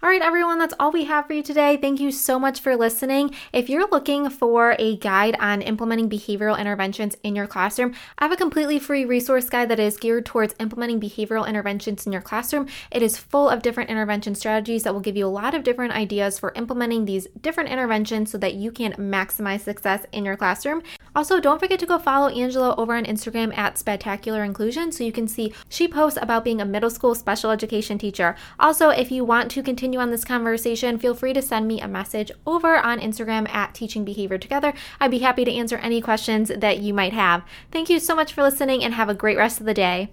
All 0.05 0.11
right, 0.11 0.21
everyone, 0.21 0.59
that's 0.59 0.75
all 0.79 0.93
we 0.93 1.05
have 1.05 1.27
for 1.27 1.33
you 1.33 1.43
today. 1.43 1.79
Thank 1.79 1.99
you 1.99 2.13
so 2.13 2.39
much 2.39 2.61
for 2.61 2.77
listening. 2.77 3.35
If 3.55 3.71
you're 3.71 3.89
looking 3.89 4.29
for 4.29 4.77
a 4.79 4.99
guide 4.99 5.35
on 5.41 5.63
implementing 5.63 6.11
behavioral 6.11 6.59
interventions 6.59 7.17
in 7.23 7.35
your 7.35 7.47
classroom, 7.47 7.95
I 8.19 8.27
have 8.27 8.33
a 8.33 8.37
completely 8.37 8.79
free 8.79 9.07
resource 9.07 9.49
guide 9.49 9.71
that 9.71 9.81
is 9.81 9.97
geared 9.97 10.27
towards 10.27 10.55
implementing 10.61 11.01
behavioral 11.01 11.49
interventions 11.49 12.05
in 12.05 12.13
your 12.13 12.21
classroom. 12.21 12.69
It 12.91 13.03
is 13.03 13.17
full 13.17 13.49
of 13.49 13.63
different 13.63 13.89
intervention 13.89 14.35
strategies 14.35 14.83
that 14.83 14.93
will 14.93 15.01
give 15.01 15.17
you 15.17 15.25
a 15.25 15.29
lot 15.29 15.55
of 15.55 15.65
different 15.65 15.95
ideas 15.95 16.39
for 16.39 16.53
implementing 16.55 17.07
these 17.07 17.27
different 17.41 17.71
interventions 17.71 18.31
so 18.31 18.37
that 18.37 18.53
you 18.53 18.73
can 18.73 18.93
maximize 18.99 19.61
success 19.61 20.05
in 20.13 20.27
your 20.27 20.37
classroom. 20.37 20.83
Also, 21.17 21.41
don't 21.41 21.61
forget 21.61 21.79
to 21.79 21.87
go 21.87 21.97
follow 21.99 22.29
Angela 22.29 22.75
over 22.77 22.95
on 22.95 23.07
Instagram 23.07 23.57
at 23.57 23.79
Spectacular 23.79 24.45
Inclusion 24.45 24.93
so 24.93 25.03
you 25.03 25.13
can 25.13 25.29
see 25.29 25.55
she 25.71 25.89
posts 25.89 26.19
about 26.21 26.45
being 26.45 26.61
a 26.61 26.67
middle 26.67 26.91
school 26.91 27.15
special 27.15 27.51
education 27.51 27.97
teacher. 27.97 28.37
Also, 28.59 28.91
if 28.91 29.11
you 29.11 29.25
want 29.25 29.51
to 29.53 29.63
continue 29.95 30.03
on 30.03 30.11
this 30.11 30.25
conversation, 30.25 30.99
feel 30.99 31.15
free 31.15 31.33
to 31.33 31.41
send 31.41 31.69
me 31.69 31.81
a 31.81 31.87
message 31.87 32.33
over 32.47 32.77
on 32.79 32.99
Instagram 32.99 33.49
at 33.49 33.75
Teaching 33.75 34.05
Behavior 34.05 34.39
Together. 34.39 34.75
I'd 34.99 35.13
be 35.13 35.21
happy 35.21 35.45
to 35.45 35.55
answer 35.55 35.77
any 35.77 36.01
questions 36.01 36.51
that 36.57 36.79
you 36.79 36.93
might 36.93 37.13
have. 37.13 37.45
Thank 37.71 37.89
you 37.89 38.01
so 38.01 38.17
much 38.17 38.33
for 38.33 38.43
listening 38.43 38.83
and 38.83 38.95
have 38.95 39.09
a 39.09 39.15
great 39.15 39.37
rest 39.37 39.61
of 39.61 39.67
the 39.67 39.75
day. 39.75 40.11